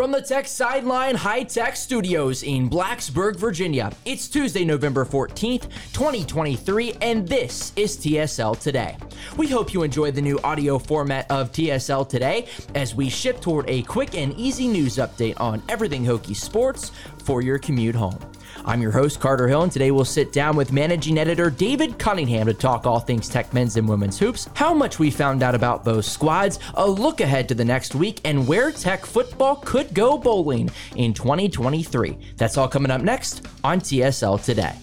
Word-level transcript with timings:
From 0.00 0.12
the 0.12 0.22
Tech 0.22 0.48
Sideline 0.48 1.14
High 1.14 1.42
Tech 1.42 1.76
Studios 1.76 2.42
in 2.42 2.70
Blacksburg, 2.70 3.36
Virginia, 3.36 3.92
it's 4.06 4.28
Tuesday, 4.28 4.64
November 4.64 5.04
14th, 5.04 5.64
2023, 5.92 6.94
and 7.02 7.28
this 7.28 7.74
is 7.76 7.98
TSL 7.98 8.58
Today. 8.58 8.96
We 9.36 9.46
hope 9.46 9.74
you 9.74 9.82
enjoy 9.82 10.10
the 10.10 10.22
new 10.22 10.40
audio 10.42 10.78
format 10.78 11.30
of 11.30 11.52
TSL 11.52 12.08
Today 12.08 12.46
as 12.74 12.94
we 12.94 13.10
ship 13.10 13.42
toward 13.42 13.68
a 13.68 13.82
quick 13.82 14.14
and 14.14 14.32
easy 14.38 14.68
news 14.68 14.96
update 14.96 15.38
on 15.38 15.62
everything 15.68 16.02
Hokie 16.02 16.34
sports 16.34 16.92
for 17.20 17.42
your 17.42 17.58
commute 17.58 17.94
home. 17.94 18.18
I'm 18.64 18.82
your 18.82 18.90
host, 18.90 19.20
Carter 19.20 19.48
Hill, 19.48 19.62
and 19.62 19.72
today 19.72 19.90
we'll 19.90 20.04
sit 20.04 20.32
down 20.32 20.56
with 20.56 20.72
managing 20.72 21.18
editor 21.18 21.50
David 21.50 21.98
Cunningham 21.98 22.46
to 22.46 22.54
talk 22.54 22.86
all 22.86 23.00
things 23.00 23.28
Tech 23.28 23.52
men's 23.54 23.76
and 23.76 23.88
women's 23.88 24.18
hoops, 24.18 24.48
how 24.54 24.74
much 24.74 24.98
we 24.98 25.10
found 25.10 25.42
out 25.42 25.54
about 25.54 25.84
those 25.84 26.06
squads, 26.06 26.58
a 26.74 26.88
look 26.88 27.20
ahead 27.20 27.48
to 27.48 27.54
the 27.54 27.64
next 27.64 27.94
week, 27.94 28.20
and 28.24 28.46
where 28.46 28.70
Tech 28.70 29.06
football 29.06 29.56
could 29.56 29.94
go 29.94 30.18
bowling 30.18 30.70
in 30.96 31.14
2023. 31.14 32.18
That's 32.36 32.58
all 32.58 32.68
coming 32.68 32.90
up 32.90 33.00
next 33.00 33.46
on 33.64 33.80
TSL 33.80 34.44
Today. 34.44 34.74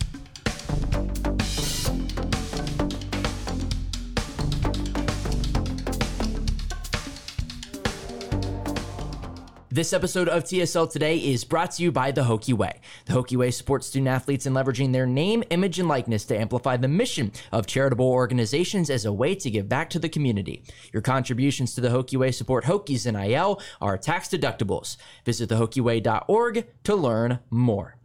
This 9.77 9.93
episode 9.93 10.27
of 10.27 10.43
TSL 10.43 10.91
Today 10.91 11.19
is 11.19 11.43
brought 11.43 11.69
to 11.73 11.83
you 11.83 11.91
by 11.91 12.09
The 12.09 12.23
Hokie 12.23 12.55
Way. 12.55 12.79
The 13.05 13.13
Hokie 13.13 13.37
Way 13.37 13.51
supports 13.51 13.85
student 13.85 14.07
athletes 14.07 14.47
in 14.47 14.53
leveraging 14.53 14.91
their 14.91 15.05
name, 15.05 15.43
image, 15.51 15.77
and 15.77 15.87
likeness 15.87 16.25
to 16.25 16.35
amplify 16.35 16.77
the 16.77 16.87
mission 16.87 17.31
of 17.51 17.67
charitable 17.67 18.07
organizations 18.07 18.89
as 18.89 19.05
a 19.05 19.13
way 19.13 19.35
to 19.35 19.51
give 19.51 19.69
back 19.69 19.91
to 19.91 19.99
the 19.99 20.09
community. 20.09 20.63
Your 20.91 21.03
contributions 21.03 21.75
to 21.75 21.81
The 21.81 21.89
Hokie 21.89 22.17
Way 22.17 22.31
support 22.31 22.63
Hokies 22.63 23.05
NIL 23.05 23.61
are 23.79 23.99
tax 23.99 24.29
deductibles. 24.29 24.97
Visit 25.25 25.51
thehokieway.org 25.51 26.65
to 26.83 26.95
learn 26.95 27.37
more. 27.51 27.97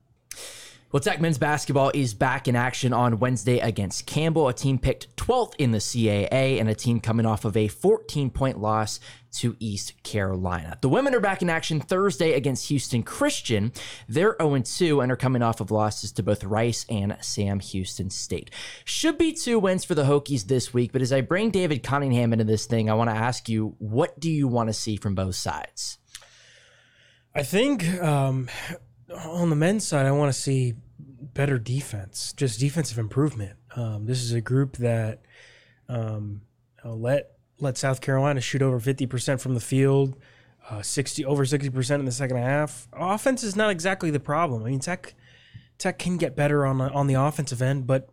Well, 0.93 1.01
Tech 1.01 1.23
men's 1.23 1.39
basketball 1.39 1.91
is 1.95 2.13
back 2.13 2.49
in 2.49 2.55
action 2.55 2.93
on 2.93 3.19
Wednesday 3.19 3.61
against 3.61 4.05
Campbell, 4.05 4.49
a 4.49 4.53
team 4.53 4.79
picked 4.79 5.17
12th 5.17 5.55
in 5.57 5.71
the 5.71 5.79
CAA 5.79 6.61
and 6.61 6.69
a 6.69 6.75
team 6.75 7.01
coming 7.01 7.25
off 7.25 7.47
of 7.47 7.57
a 7.57 7.69
14 7.69 8.29
point 8.29 8.61
loss 8.61 9.01
to 9.39 9.57
East 9.59 10.03
Carolina. 10.03 10.77
The 10.83 10.91
women 10.91 11.15
are 11.15 11.21
back 11.21 11.41
in 11.41 11.49
action 11.49 11.81
Thursday 11.81 12.35
against 12.35 12.69
Houston 12.69 13.03
Christian. 13.03 13.73
They're 14.07 14.37
0 14.39 14.59
2 14.59 15.01
and 15.01 15.11
are 15.11 15.17
coming 15.17 15.41
off 15.41 15.63
of 15.63 15.71
losses 15.71 16.13
to 16.13 16.23
both 16.23 16.45
Rice 16.45 16.85
and 16.91 17.17
Sam 17.23 17.61
Houston 17.61 18.11
State. 18.11 18.51
Should 18.85 19.17
be 19.17 19.33
two 19.33 19.59
wins 19.59 19.87
for 19.87 19.95
the 19.95 20.05
Hokies 20.05 20.45
this 20.45 20.75
week, 20.75 20.93
but 20.93 21.01
as 21.01 21.11
I 21.11 21.23
bring 21.23 21.51
David 21.51 21.83
Cunningham 21.83 22.35
into 22.35 22.45
this 22.45 22.67
thing, 22.67 22.91
I 22.91 22.95
want 22.95 23.09
to 23.09 23.17
ask 23.17 23.49
you 23.49 23.77
what 23.79 24.21
do 24.21 24.31
you 24.31 24.47
want 24.47 24.69
to 24.69 24.75
see 24.75 24.97
from 24.97 25.15
both 25.15 25.37
sides? 25.37 25.97
I 27.35 27.45
think 27.45 27.89
um, 28.03 28.51
on 29.17 29.51
the 29.51 29.57
men's 29.57 29.87
side, 29.87 30.07
I 30.07 30.13
want 30.13 30.33
to 30.33 30.39
see 30.39 30.75
better 31.35 31.59
defense, 31.59 32.33
just 32.37 32.61
defensive 32.61 32.99
improvement. 32.99 33.57
Um, 33.77 34.07
this 34.07 34.23
is 34.23 34.33
a 34.33 34.41
group 34.41 34.77
that 34.79 35.23
um, 35.89 36.43
let 36.85 37.33
let 37.59 37.79
South 37.79 38.01
Carolina 38.01 38.41
shoot 38.41 38.63
over 38.63 38.81
fifty 38.81 39.07
percent 39.07 39.41
from 39.41 39.55
the 39.55 39.61
field, 39.61 40.17
uh, 40.69 40.83
sixty 40.83 41.25
over 41.25 41.45
sixty 41.45 41.71
percent 41.71 42.01
in 42.01 42.07
the 42.07 42.13
second 42.13 42.37
half. 42.37 42.89
Offense 42.93 43.43
is 43.43 43.57
not 43.57 43.71
exactly 43.71 44.11
the 44.11 44.21
problem. 44.21 44.63
I 44.63 44.71
mean, 44.71 44.81
Tech 44.81 45.15
Tech 45.79 45.99
can 45.99 46.17
get 46.17 46.37
better 46.37 46.67
on 46.67 46.81
on 46.81 47.07
the 47.07 47.15
offensive 47.15 47.63
end, 47.63 47.87
but 47.87 48.11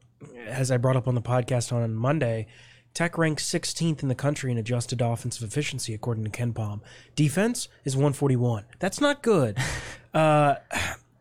as 0.47 0.71
I 0.71 0.77
brought 0.77 0.95
up 0.95 1.07
on 1.07 1.15
the 1.15 1.21
podcast 1.21 1.71
on 1.71 1.93
Monday, 1.95 2.47
Tech 2.93 3.17
ranks 3.17 3.45
16th 3.49 4.01
in 4.01 4.09
the 4.09 4.15
country 4.15 4.51
in 4.51 4.57
adjusted 4.57 5.01
offensive 5.01 5.47
efficiency, 5.47 5.93
according 5.93 6.23
to 6.25 6.29
KenPom. 6.29 6.81
Defense 7.15 7.69
is 7.85 7.95
141. 7.95 8.65
That's 8.79 8.99
not 8.99 9.21
good. 9.21 9.57
uh, 10.13 10.55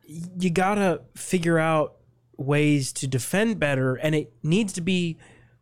you 0.06 0.50
gotta 0.50 1.02
figure 1.14 1.58
out 1.58 1.96
ways 2.36 2.92
to 2.94 3.06
defend 3.06 3.58
better, 3.58 3.96
and 3.96 4.14
it 4.14 4.32
needs 4.42 4.72
to 4.74 4.80
be 4.80 5.18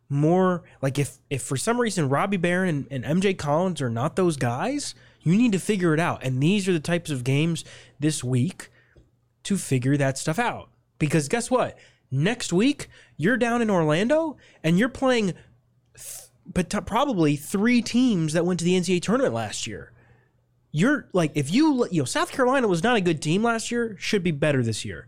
more 0.09 0.63
like 0.81 0.97
if 0.97 1.17
if 1.29 1.41
for 1.41 1.57
some 1.57 1.79
reason 1.81 2.07
Robbie 2.07 2.37
Beran 2.37 2.87
and, 2.89 3.03
and 3.03 3.21
MJ 3.21 3.37
Collins 3.37 3.81
are 3.81 3.89
not 3.89 4.15
those 4.15 4.37
guys, 4.37 4.95
you 5.21 5.35
need 5.35 5.51
to 5.51 5.59
figure 5.59 5.93
it 5.93 5.99
out. 5.99 6.23
And 6.23 6.41
these 6.41 6.69
are 6.69 6.73
the 6.73 6.79
types 6.79 7.11
of 7.11 7.23
games 7.23 7.65
this 7.99 8.23
week 8.23 8.69
to 9.43 9.57
figure 9.57 9.97
that 9.97 10.17
stuff 10.17 10.39
out. 10.39 10.69
Because 10.99 11.27
guess 11.27 11.51
what? 11.51 11.77
Next 12.09 12.53
week 12.53 12.89
you're 13.17 13.37
down 13.37 13.61
in 13.61 13.69
Orlando 13.69 14.37
and 14.63 14.79
you're 14.79 14.89
playing 14.89 15.33
but 16.45 16.69
probably 16.85 17.35
three 17.35 17.81
teams 17.81 18.33
that 18.33 18.45
went 18.45 18.59
to 18.59 18.65
the 18.65 18.79
NCAA 18.79 19.01
tournament 19.01 19.33
last 19.33 19.67
year. 19.67 19.91
You're 20.71 21.09
like 21.13 21.31
if 21.35 21.51
you 21.51 21.87
you 21.91 22.01
know 22.01 22.05
South 22.05 22.31
Carolina 22.31 22.67
was 22.67 22.83
not 22.83 22.97
a 22.97 23.01
good 23.01 23.21
team 23.21 23.43
last 23.43 23.71
year, 23.71 23.95
should 23.99 24.23
be 24.23 24.31
better 24.31 24.63
this 24.63 24.85
year. 24.85 25.07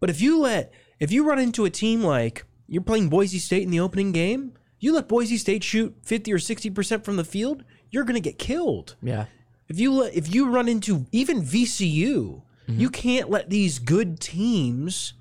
But 0.00 0.10
if 0.10 0.20
you 0.20 0.38
let 0.40 0.72
if 1.00 1.12
you 1.12 1.24
run 1.24 1.38
into 1.38 1.64
a 1.64 1.70
team 1.70 2.02
like 2.02 2.44
you're 2.66 2.82
playing 2.82 3.08
Boise 3.08 3.38
State 3.38 3.62
in 3.62 3.70
the 3.70 3.80
opening 3.80 4.12
game, 4.12 4.54
you 4.78 4.94
let 4.94 5.08
Boise 5.08 5.36
State 5.36 5.62
shoot 5.62 5.94
50 6.02 6.32
or 6.32 6.38
60% 6.38 7.04
from 7.04 7.16
the 7.16 7.24
field, 7.24 7.64
you're 7.90 8.04
going 8.04 8.14
to 8.14 8.20
get 8.20 8.38
killed. 8.38 8.96
Yeah. 9.02 9.26
If 9.68 9.78
you 9.78 9.92
let, 9.92 10.14
if 10.14 10.34
you 10.34 10.50
run 10.50 10.68
into 10.68 11.06
even 11.12 11.42
VCU, 11.42 12.42
mm-hmm. 12.42 12.80
you 12.80 12.90
can't 12.90 13.30
let 13.30 13.50
these 13.50 13.78
good 13.78 14.20
teams 14.20 15.14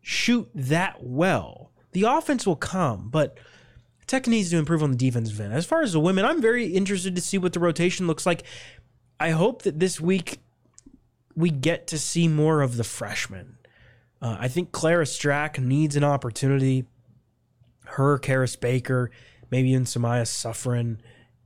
shoot 0.00 0.48
that 0.54 1.02
well. 1.02 1.72
The 1.92 2.04
offense 2.04 2.46
will 2.46 2.56
come, 2.56 3.08
but 3.10 3.38
Tech 4.12 4.26
needs 4.26 4.50
to 4.50 4.58
improve 4.58 4.82
on 4.82 4.90
the 4.90 4.96
defensive 4.98 5.40
end. 5.40 5.54
As 5.54 5.64
far 5.64 5.80
as 5.80 5.94
the 5.94 6.00
women, 6.00 6.26
I'm 6.26 6.42
very 6.42 6.66
interested 6.66 7.14
to 7.14 7.22
see 7.22 7.38
what 7.38 7.54
the 7.54 7.60
rotation 7.60 8.06
looks 8.06 8.26
like. 8.26 8.42
I 9.18 9.30
hope 9.30 9.62
that 9.62 9.80
this 9.80 10.02
week 10.02 10.38
we 11.34 11.48
get 11.48 11.86
to 11.86 11.98
see 11.98 12.28
more 12.28 12.60
of 12.60 12.76
the 12.76 12.84
freshmen. 12.84 13.56
Uh, 14.20 14.36
I 14.38 14.48
think 14.48 14.70
Clara 14.70 15.06
Strack 15.06 15.58
needs 15.58 15.96
an 15.96 16.04
opportunity. 16.04 16.84
Her, 17.86 18.18
Carys 18.18 18.54
Baker, 18.54 19.10
maybe 19.50 19.70
even 19.70 19.84
Samyha 19.84 20.24
Suffren, 20.24 20.98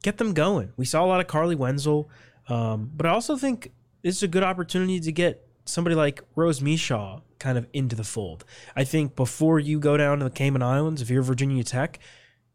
get 0.02 0.18
them 0.18 0.34
going. 0.34 0.72
We 0.76 0.86
saw 0.86 1.04
a 1.04 1.06
lot 1.06 1.20
of 1.20 1.28
Carleigh 1.28 1.56
Wenzel, 1.56 2.10
um, 2.48 2.90
but 2.96 3.06
I 3.06 3.10
also 3.10 3.36
think 3.36 3.70
this 4.02 4.16
is 4.16 4.24
a 4.24 4.28
good 4.28 4.42
opportunity 4.42 4.98
to 4.98 5.12
get 5.12 5.46
somebody 5.66 5.94
like 5.94 6.20
Rose 6.34 6.58
Micheaux 6.58 7.22
kind 7.38 7.58
of 7.58 7.68
into 7.72 7.94
the 7.94 8.02
fold. 8.02 8.44
I 8.74 8.82
think 8.82 9.14
before 9.14 9.60
you 9.60 9.78
go 9.78 9.96
down 9.96 10.18
to 10.18 10.24
the 10.24 10.30
Cayman 10.32 10.64
Islands, 10.64 11.00
if 11.00 11.10
you're 11.10 11.22
Virginia 11.22 11.62
Tech, 11.62 12.00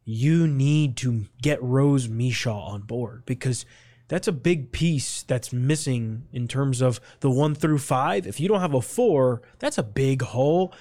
you 0.03 0.47
need 0.47 0.97
to 0.97 1.25
get 1.41 1.61
Rose 1.61 2.07
Micheaux 2.07 2.67
on 2.67 2.81
board 2.81 3.23
because 3.25 3.65
that's 4.07 4.27
a 4.27 4.33
big 4.33 4.71
piece 4.71 5.23
that's 5.23 5.53
missing 5.53 6.27
in 6.33 6.47
terms 6.47 6.81
of 6.81 6.99
the 7.21 7.29
one 7.29 7.55
through 7.55 7.77
five. 7.77 8.27
If 8.27 8.39
you 8.39 8.47
don't 8.47 8.59
have 8.59 8.73
a 8.73 8.81
four, 8.81 9.41
that's 9.59 9.77
a 9.77 9.83
big 9.83 10.21
hole. 10.21 10.73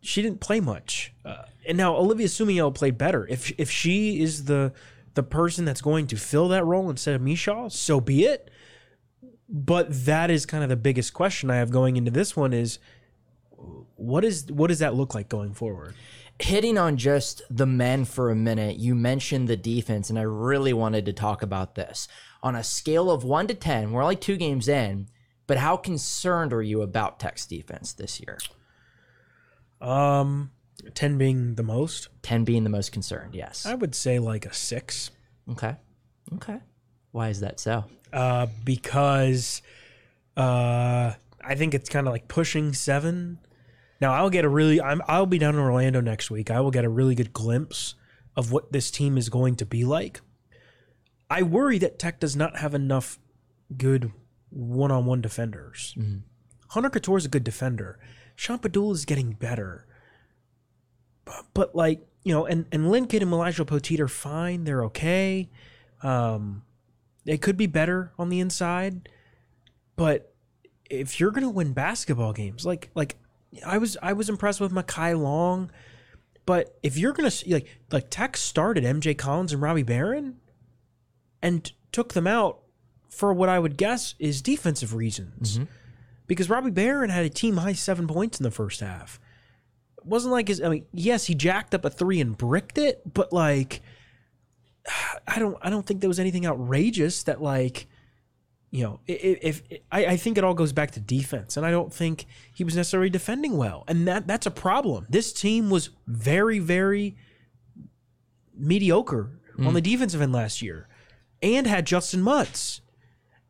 She 0.00 0.22
didn't 0.22 0.40
play 0.40 0.60
much, 0.60 1.14
uh, 1.24 1.44
and 1.66 1.78
now 1.78 1.96
Olivia 1.96 2.26
Summiel 2.26 2.74
played 2.74 2.98
better. 2.98 3.26
If 3.28 3.52
if 3.58 3.70
she 3.70 4.20
is 4.20 4.46
the 4.46 4.72
the 5.14 5.22
person 5.22 5.64
that's 5.64 5.80
going 5.80 6.08
to 6.08 6.16
fill 6.16 6.48
that 6.48 6.64
role 6.64 6.90
instead 6.90 7.14
of 7.14 7.22
Micheaux, 7.22 7.70
so 7.70 8.00
be 8.00 8.24
it. 8.24 8.50
But 9.48 10.04
that 10.04 10.30
is 10.30 10.44
kind 10.44 10.62
of 10.62 10.68
the 10.68 10.76
biggest 10.76 11.14
question 11.14 11.50
I 11.50 11.56
have 11.56 11.70
going 11.70 11.96
into 11.96 12.10
this 12.10 12.36
one 12.36 12.52
is 12.52 12.78
what 13.96 14.24
is 14.24 14.50
what 14.50 14.66
does 14.66 14.80
that 14.80 14.94
look 14.94 15.14
like 15.14 15.28
going 15.28 15.54
forward? 15.54 15.94
Hitting 16.38 16.76
on 16.78 16.96
just 16.96 17.42
the 17.50 17.66
men 17.66 18.04
for 18.04 18.30
a 18.30 18.34
minute, 18.34 18.76
you 18.76 18.94
mentioned 18.94 19.48
the 19.48 19.56
defense, 19.56 20.10
and 20.10 20.18
I 20.18 20.22
really 20.22 20.72
wanted 20.72 21.06
to 21.06 21.12
talk 21.12 21.42
about 21.42 21.74
this. 21.74 22.08
On 22.42 22.54
a 22.54 22.64
scale 22.64 23.10
of 23.10 23.24
one 23.24 23.46
to 23.46 23.54
10, 23.54 23.92
we're 23.92 24.02
only 24.02 24.16
two 24.16 24.36
games 24.36 24.68
in, 24.68 25.08
but 25.46 25.58
how 25.58 25.76
concerned 25.76 26.52
are 26.52 26.62
you 26.62 26.82
about 26.82 27.20
Tech's 27.20 27.46
defense 27.46 27.92
this 27.92 28.20
year? 28.20 28.38
Um, 29.80 30.50
10 30.94 31.18
being 31.18 31.54
the 31.54 31.62
most. 31.62 32.08
10 32.22 32.44
being 32.44 32.64
the 32.64 32.70
most 32.70 32.92
concerned, 32.92 33.34
yes. 33.34 33.66
I 33.66 33.74
would 33.74 33.94
say 33.94 34.18
like 34.18 34.46
a 34.46 34.52
six. 34.52 35.10
Okay. 35.50 35.76
Okay. 36.34 36.58
Why 37.12 37.28
is 37.28 37.40
that 37.40 37.60
so? 37.60 37.84
Uh, 38.12 38.46
because 38.64 39.62
uh, 40.36 41.12
I 41.42 41.54
think 41.54 41.74
it's 41.74 41.88
kind 41.88 42.06
of 42.06 42.12
like 42.12 42.28
pushing 42.28 42.72
seven. 42.72 43.38
Now 44.00 44.12
I'll 44.12 44.30
get 44.30 44.44
a 44.44 44.48
really 44.48 44.80
I'm 44.80 45.02
I'll 45.06 45.26
be 45.26 45.38
down 45.38 45.54
in 45.54 45.60
Orlando 45.60 46.00
next 46.00 46.30
week. 46.30 46.50
I 46.50 46.60
will 46.60 46.70
get 46.70 46.84
a 46.84 46.88
really 46.88 47.14
good 47.14 47.32
glimpse 47.32 47.94
of 48.36 48.52
what 48.52 48.72
this 48.72 48.90
team 48.90 49.16
is 49.16 49.28
going 49.28 49.56
to 49.56 49.66
be 49.66 49.84
like. 49.84 50.20
I 51.30 51.42
worry 51.42 51.78
that 51.78 51.98
Tech 51.98 52.20
does 52.20 52.36
not 52.36 52.58
have 52.58 52.74
enough 52.74 53.18
good 53.76 54.12
one-on-one 54.50 55.20
defenders. 55.20 55.94
Hunter 56.68 56.90
Cattoor 56.90 57.18
is 57.18 57.24
a 57.24 57.28
good 57.28 57.44
defender. 57.44 57.98
Sean 58.36 58.58
Pedulla 58.58 58.92
is 58.92 59.04
getting 59.04 59.32
better. 59.32 59.86
But, 61.24 61.46
but 61.54 61.74
like, 61.74 62.06
you 62.24 62.34
know, 62.34 62.46
and, 62.46 62.66
and 62.72 62.90
Lynn 62.90 63.08
and 63.10 63.22
Elijah 63.32 63.64
Poteat 63.64 64.00
are 64.00 64.08
fine. 64.08 64.64
They're 64.64 64.84
okay. 64.86 65.48
Um, 66.02 66.62
they 67.24 67.38
could 67.38 67.56
be 67.56 67.66
better 67.66 68.12
on 68.18 68.28
the 68.28 68.40
inside. 68.40 69.08
But 69.96 70.34
if 70.90 71.18
you're 71.18 71.30
gonna 71.30 71.50
win 71.50 71.72
basketball 71.72 72.32
games, 72.32 72.66
like 72.66 72.90
like 72.94 73.16
I 73.64 73.78
was 73.78 73.96
I 74.02 74.12
was 74.12 74.28
impressed 74.28 74.60
with 74.60 74.72
Mekhi 74.72 75.20
Long, 75.20 75.70
but 76.46 76.78
if 76.82 76.96
you're 76.96 77.12
gonna 77.12 77.30
like 77.48 77.66
like 77.90 78.10
Tech 78.10 78.36
started 78.36 78.84
MJ 78.84 79.16
Collins 79.16 79.52
and 79.52 79.62
Robbie 79.62 79.82
Beran, 79.82 80.36
and 81.42 81.70
took 81.92 82.14
them 82.14 82.26
out 82.26 82.60
for 83.08 83.32
what 83.32 83.48
I 83.48 83.58
would 83.58 83.76
guess 83.76 84.14
is 84.18 84.42
defensive 84.42 84.94
reasons, 84.94 85.58
mm-hmm. 85.58 85.64
because 86.26 86.50
Robbie 86.50 86.70
Beran 86.70 87.10
had 87.10 87.24
a 87.24 87.30
team 87.30 87.58
high 87.58 87.72
seven 87.72 88.06
points 88.06 88.38
in 88.38 88.44
the 88.44 88.50
first 88.50 88.80
half. 88.80 89.20
It 89.98 90.06
wasn't 90.06 90.32
like 90.32 90.48
his. 90.48 90.60
I 90.60 90.68
mean, 90.68 90.86
yes, 90.92 91.26
he 91.26 91.34
jacked 91.34 91.74
up 91.74 91.84
a 91.84 91.90
three 91.90 92.20
and 92.20 92.36
bricked 92.36 92.78
it, 92.78 93.02
but 93.12 93.32
like, 93.32 93.82
I 95.26 95.38
don't 95.38 95.56
I 95.62 95.70
don't 95.70 95.86
think 95.86 96.00
there 96.00 96.08
was 96.08 96.20
anything 96.20 96.46
outrageous 96.46 97.22
that 97.24 97.40
like 97.42 97.86
you 98.74 98.82
know, 98.82 98.98
if, 99.06 99.62
if 99.70 99.78
I, 99.92 100.04
I 100.06 100.16
think 100.16 100.36
it 100.36 100.42
all 100.42 100.52
goes 100.52 100.72
back 100.72 100.90
to 100.92 101.00
defense, 101.00 101.56
and 101.56 101.64
I 101.64 101.70
don't 101.70 101.94
think 101.94 102.26
he 102.52 102.64
was 102.64 102.74
necessarily 102.74 103.08
defending 103.08 103.56
well, 103.56 103.84
and 103.86 104.08
that 104.08 104.26
that's 104.26 104.46
a 104.46 104.50
problem. 104.50 105.06
This 105.08 105.32
team 105.32 105.70
was 105.70 105.90
very, 106.08 106.58
very 106.58 107.16
mediocre 108.52 109.38
on 109.60 109.66
mm. 109.66 109.74
the 109.74 109.80
defensive 109.80 110.20
end 110.20 110.32
last 110.32 110.60
year, 110.60 110.88
and 111.40 111.68
had 111.68 111.86
Justyn 111.86 112.18
Mutts. 112.18 112.80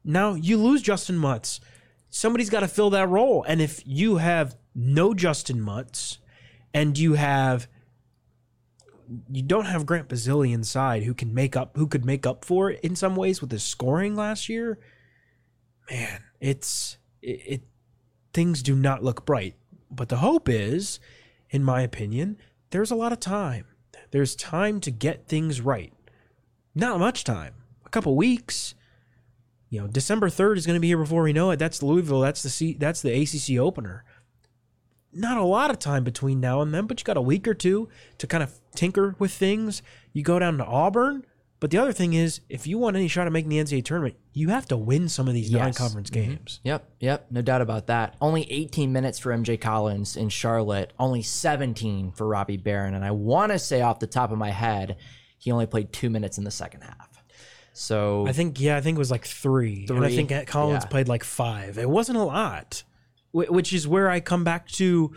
Now 0.05 0.35
you 0.35 0.59
lose 0.59 0.83
Justyn 0.83 1.17
Mutts, 1.17 1.59
somebody's 2.11 2.51
got 2.51 2.61
to 2.61 2.69
fill 2.69 2.91
that 2.91 3.09
role, 3.09 3.47
and 3.49 3.63
if 3.63 3.83
you 3.87 4.19
have 4.19 4.57
no 4.75 5.15
Justyn 5.15 5.59
Mutts, 5.59 6.19
and 6.75 6.99
you 6.99 7.15
have 7.15 7.67
you 9.33 9.41
don't 9.41 9.65
have 9.65 9.87
Grant 9.87 10.11
Basile 10.11 10.43
inside 10.43 11.05
who 11.05 11.15
can 11.15 11.33
make 11.33 11.57
up 11.57 11.79
who 11.79 11.87
could 11.87 12.05
make 12.05 12.27
up 12.27 12.45
for 12.45 12.73
it 12.73 12.81
in 12.81 12.95
some 12.95 13.17
ways 13.17 13.41
with 13.41 13.51
his 13.51 13.63
scoring 13.63 14.15
last 14.15 14.51
year 14.51 14.79
man, 15.91 16.23
it's 16.41 16.99
it, 17.23 17.41
it 17.47 17.63
things 18.33 18.63
do 18.63 18.75
not 18.75 19.03
look 19.03 19.25
bright. 19.25 19.55
But 19.91 20.09
the 20.09 20.17
hope 20.17 20.49
is, 20.49 20.99
in 21.51 21.63
my 21.63 21.83
opinion, 21.83 22.37
there's 22.71 22.91
a 22.91 22.97
lot 22.97 23.13
of 23.13 23.21
time. 23.21 23.67
There's 24.11 24.35
time 24.35 24.81
to 24.81 24.91
get 24.91 25.29
things 25.29 25.61
right. 25.61 25.93
Not 26.75 26.99
much 26.99 27.25
time. 27.25 27.55
A 27.87 27.89
couple 27.89 28.17
weeks. 28.17 28.75
You 29.71 29.81
know, 29.81 29.87
December 29.87 30.29
3rd 30.29 30.59
is 30.59 30.67
going 30.67 30.77
to 30.77 30.81
be 30.81 30.89
here 30.89 30.99
before 30.99 31.23
we 31.23 31.33
know 31.33 31.51
it. 31.51 31.59
That's 31.59 31.83
Louisville. 31.83 32.21
That's 32.21 32.43
the 32.43 32.49
C, 32.49 32.75
that's 32.75 33.03
the 33.03 33.13
ACC 33.13 33.59
opener. 33.59 34.05
Not 35.13 35.39
a 35.39 35.45
lot 35.45 35.71
of 35.71 35.79
time 35.79 36.03
between 36.03 36.41
now 36.41 36.61
and 36.61 36.75
then, 36.75 36.87
but 36.87 37.01
you 37.01 37.05
got 37.05 37.17
a 37.17 37.23
week 37.23 37.47
or 37.47 37.55
two 37.55 37.89
to 38.19 38.27
kind 38.27 38.43
of 38.43 38.61
tinker 38.75 39.15
with 39.19 39.33
things. 39.33 39.83
You 40.13 40.23
go 40.23 40.39
down 40.39 40.59
to 40.59 40.65
Auburn, 40.65 41.25
but 41.65 41.71
the 41.71 41.79
other 41.79 41.95
thing 41.95 42.13
is, 42.13 42.43
if 42.51 42.67
you 42.67 42.77
want 42.77 42.95
any 42.95 43.09
shot 43.09 43.27
at 43.27 43.33
making 43.33 43.49
the 43.49 43.57
NCAA 43.57 43.87
tournament, 43.87 44.17
you 44.35 44.51
have 44.51 44.67
to 44.67 44.77
win 44.77 45.09
some 45.09 45.29
of 45.29 45.33
these 45.33 45.49
Yes. 45.49 45.63
non-conference 45.63 46.11
mm-hmm. 46.11 46.33
games. 46.33 46.61
Yep, 46.63 46.91
yep, 47.01 47.27
no 47.31 47.41
doubt 47.41 47.63
about 47.63 47.87
that. 47.87 48.17
Only 48.21 48.43
18 48.53 48.93
minutes 48.93 49.19
for 49.19 49.33
MJ 49.33 49.59
Collins 49.59 50.15
in 50.15 50.29
Charlotte, 50.29 50.93
only 50.99 51.23
17 51.23 52.13
for 52.13 52.29
Robbie 52.29 52.59
Beran. 52.59 52.93
And 52.93 53.03
I 53.03 53.13
want 53.13 53.51
to 53.51 53.59
say 53.59 53.81
off 53.81 53.99
the 53.99 54.07
top 54.07 54.31
of 54.31 54.37
my 54.37 54.51
head, 54.51 54.99
he 55.39 55.51
only 55.53 55.65
played 55.65 55.91
two 55.91 56.11
minutes 56.11 56.37
in 56.37 56.45
the 56.45 56.51
second 56.51 56.83
half. 56.83 57.09
So 57.73 58.27
I 58.29 58.33
think, 58.33 58.61
yeah, 58.61 58.77
I 58.77 58.83
think 58.83 58.97
it 58.97 58.99
was 58.99 59.11
like 59.11 59.25
three, 59.25 59.87
and 59.89 60.05
I 60.05 60.15
think 60.15 60.47
Collins 60.47 60.85
Yeah. 60.85 60.91
played 60.91 61.09
like 61.09 61.25
five. 61.25 61.79
It 61.79 61.89
wasn't 61.89 62.19
a 62.19 62.25
lot, 62.25 62.83
which 63.33 63.73
is 63.73 63.89
where 63.89 64.11
I 64.11 64.21
come 64.21 64.45
back 64.45 64.69
to: 64.73 65.15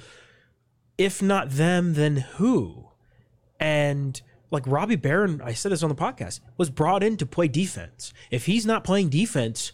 if 0.97 1.21
not 1.21 1.49
them, 1.49 1.95
then 1.95 2.15
who? 2.15 2.87
And 3.59 4.21
like 4.51 4.63
Robbie 4.65 4.95
Beran, 4.95 5.41
I 5.43 5.53
said 5.53 5.71
this 5.71 5.83
on 5.83 5.89
the 5.89 5.95
podcast, 5.95 6.39
was 6.57 6.69
brought 6.69 7.03
in 7.03 7.17
to 7.17 7.25
play 7.25 7.47
defense. 7.47 8.13
If 8.31 8.45
he's 8.45 8.65
not 8.65 8.83
playing 8.83 9.09
defense, 9.09 9.71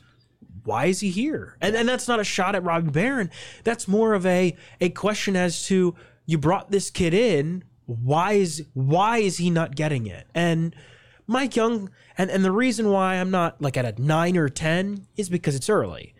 why 0.64 0.86
is 0.86 1.02
he 1.02 1.10
here? 1.10 1.58
And 1.62 1.76
and 1.76 1.88
that's 1.88 2.08
not 2.08 2.20
a 2.20 2.24
shot 2.24 2.56
at 2.56 2.64
Robbie 2.64 2.92
Beran. 2.92 3.30
That's 3.64 3.88
more 3.88 4.14
of 4.14 4.26
a 4.26 4.56
a 4.82 4.90
question 4.90 5.36
as 5.36 5.66
to 5.68 5.96
you 6.26 6.38
brought 6.38 6.72
this 6.72 6.90
kid 6.90 7.14
in. 7.14 7.64
Why 7.86 8.34
is 8.34 8.66
why 8.74 9.18
is 9.20 9.38
he 9.38 9.50
not 9.50 9.76
getting 9.76 10.08
it? 10.08 10.26
And 10.34 10.76
Mike 11.28 11.56
Young, 11.56 11.90
and 12.18 12.32
and 12.32 12.44
the 12.44 12.52
reason 12.52 12.90
why 12.90 13.16
I'm 13.16 13.32
not 13.32 13.62
like 13.62 13.78
at 13.78 14.00
a 14.00 14.02
nine 14.02 14.38
or 14.38 14.50
ten 14.50 15.08
is 15.18 15.30
because 15.30 15.56
it's 15.56 15.70
early. 15.70 16.16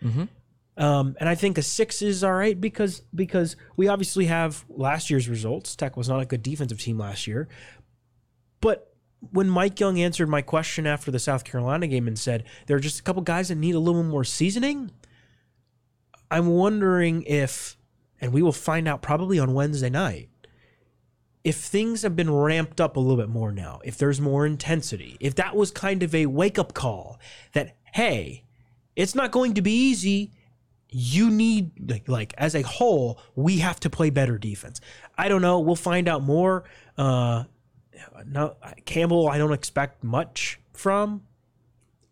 Um, 0.76 1.16
and 1.20 1.28
I 1.28 1.36
think 1.36 1.56
a 1.56 1.62
six 1.62 2.02
is 2.02 2.24
all 2.24 2.32
right 2.32 2.60
because 2.60 3.02
because 3.14 3.56
we 3.76 3.86
obviously 3.88 4.26
have 4.26 4.64
last 4.68 5.08
year's 5.08 5.28
results. 5.28 5.76
Tech 5.76 5.96
was 5.96 6.08
not 6.08 6.20
a 6.20 6.26
good 6.26 6.42
defensive 6.42 6.80
team 6.80 6.98
last 6.98 7.26
year, 7.28 7.48
but 8.64 8.94
when 9.30 9.46
Mike 9.46 9.78
Young 9.78 10.00
answered 10.00 10.30
my 10.30 10.40
question 10.40 10.86
after 10.86 11.10
the 11.10 11.18
South 11.18 11.44
Carolina 11.44 11.86
game 11.86 12.08
and 12.08 12.18
said 12.18 12.44
there 12.66 12.78
are 12.78 12.80
just 12.80 12.98
a 12.98 13.02
couple 13.02 13.20
guys 13.20 13.48
that 13.48 13.56
need 13.56 13.74
a 13.74 13.78
little 13.78 14.02
more 14.02 14.24
seasoning, 14.24 14.90
I'm 16.30 16.46
wondering 16.46 17.24
if, 17.24 17.76
and 18.22 18.32
we 18.32 18.40
will 18.40 18.52
find 18.52 18.88
out 18.88 19.02
probably 19.02 19.38
on 19.38 19.52
Wednesday 19.52 19.90
night, 19.90 20.30
if 21.44 21.56
things 21.56 22.00
have 22.00 22.16
been 22.16 22.32
ramped 22.32 22.80
up 22.80 22.96
a 22.96 23.00
little 23.00 23.18
bit 23.18 23.28
more 23.28 23.52
now, 23.52 23.80
if 23.84 23.98
there's 23.98 24.18
more 24.18 24.46
intensity, 24.46 25.18
if 25.20 25.34
that 25.34 25.54
was 25.54 25.70
kind 25.70 26.02
of 26.02 26.14
a 26.14 26.24
wake 26.24 26.58
up 26.58 26.72
call 26.72 27.20
that, 27.52 27.76
hey, 27.92 28.44
it's 28.96 29.14
not 29.14 29.30
going 29.30 29.52
to 29.52 29.60
be 29.60 29.72
easy. 29.72 30.32
You 30.88 31.30
need, 31.30 32.08
like, 32.08 32.32
as 32.38 32.54
a 32.54 32.62
whole, 32.62 33.20
we 33.34 33.58
have 33.58 33.78
to 33.80 33.90
play 33.90 34.08
better 34.08 34.38
defense. 34.38 34.80
I 35.18 35.28
don't 35.28 35.42
know. 35.42 35.60
We'll 35.60 35.76
find 35.76 36.08
out 36.08 36.22
more. 36.22 36.64
Uh, 36.96 37.44
no, 38.26 38.56
Campbell, 38.84 39.28
I 39.28 39.38
don't 39.38 39.52
expect 39.52 40.04
much 40.04 40.60
from. 40.72 41.22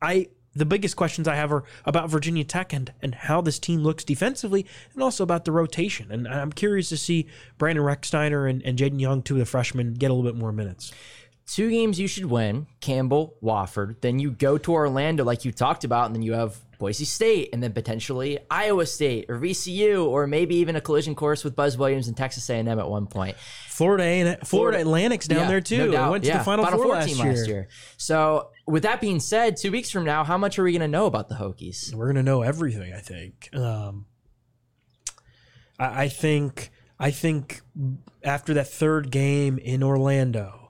I 0.00 0.29
the 0.55 0.67
biggest 0.67 0.96
questions 0.96 1.26
I 1.26 1.37
have 1.37 1.50
are 1.50 1.64
about 1.87 2.11
Virginia 2.11 2.44
Tech 2.44 2.73
and 2.73 2.93
and 3.00 3.14
how 3.14 3.40
this 3.40 3.58
team 3.58 3.81
looks 3.81 4.05
defensively, 4.05 4.67
and 4.94 5.02
also 5.02 5.25
about 5.25 5.44
the 5.44 5.52
rotation. 5.52 6.11
And 6.11 6.29
I'm 6.29 6.52
curious 6.52 6.88
to 6.90 6.96
see 6.96 7.26
Brandon 7.58 7.84
Rechsteiner 7.84 8.49
and, 8.49 8.62
and 8.62 8.79
Jaydon 8.79 9.00
Young, 9.00 9.23
two 9.23 9.34
of 9.34 9.38
the 9.40 9.46
freshmen, 9.46 9.94
get 9.94 10.11
a 10.11 10.14
little 10.14 10.31
bit 10.31 10.38
more 10.38 10.52
minutes. 10.52 10.93
Two 11.47 11.71
games 11.71 11.99
you 12.00 12.06
should 12.06 12.27
win 12.27 12.67
Campbell, 12.81 13.37
Wofford. 13.43 14.00
Then 14.00 14.19
you 14.19 14.31
go 14.31 14.59
to 14.59 14.73
Orlando, 14.73 15.25
like 15.25 15.44
you 15.44 15.53
talked 15.53 15.85
about, 15.85 16.06
and 16.06 16.15
then 16.15 16.23
you 16.23 16.33
have 16.33 16.59
Boise 16.79 17.05
State, 17.05 17.51
and 17.53 17.63
then 17.63 17.72
potentially 17.72 18.39
Iowa 18.51 18.87
State 18.87 19.27
or 19.29 19.39
VCU, 19.39 20.05
or 20.06 20.27
maybe 20.27 20.56
even 20.56 20.75
a 20.77 20.81
collision 20.81 21.15
course 21.15 21.44
with 21.44 21.55
Buzz 21.55 21.79
Williams 21.79 22.08
and 22.08 22.17
Texas 22.17 22.49
A&M 22.51 22.67
at 22.67 22.89
one 22.89 23.06
point. 23.06 23.37
Florida 23.69 24.05
and 24.05 24.46
Florida, 24.46 24.79
Atlantic's 24.81 25.29
down 25.29 25.41
Yeah, 25.41 25.49
there 25.49 25.61
too. 25.61 25.79
no 25.87 25.91
doubt. 25.93 26.11
Went 26.11 26.25
to 26.25 26.29
Yeah, 26.31 26.39
the 26.39 26.44
Final, 26.44 26.67
Four, 26.67 26.87
last, 26.89 27.46
year. 27.46 27.69
So, 27.96 28.51
with 28.67 28.82
that 28.84 29.01
being 29.01 29.20
said, 29.20 29.56
two 29.56 29.70
weeks 29.70 29.91
from 29.91 30.05
now, 30.05 30.25
how 30.25 30.39
much 30.39 30.58
are 30.58 30.65
we 30.65 30.72
going 30.72 30.81
to 30.81 30.89
know 30.89 31.06
about 31.06 31.29
the 31.29 31.34
Hokies? 31.37 31.94
We're 31.94 32.06
gonna 32.06 32.22
know 32.22 32.43
everything. 32.43 32.93
I 32.93 32.99
think. 33.01 33.49
Um, 33.55 34.06
I, 35.79 36.05
I 36.05 36.08
think. 36.08 36.70
I 36.99 37.11
think 37.11 37.63
after 38.22 38.55
that 38.55 38.69
third 38.69 39.11
game 39.11 39.58
in 39.58 39.82
Orlando, 39.82 40.61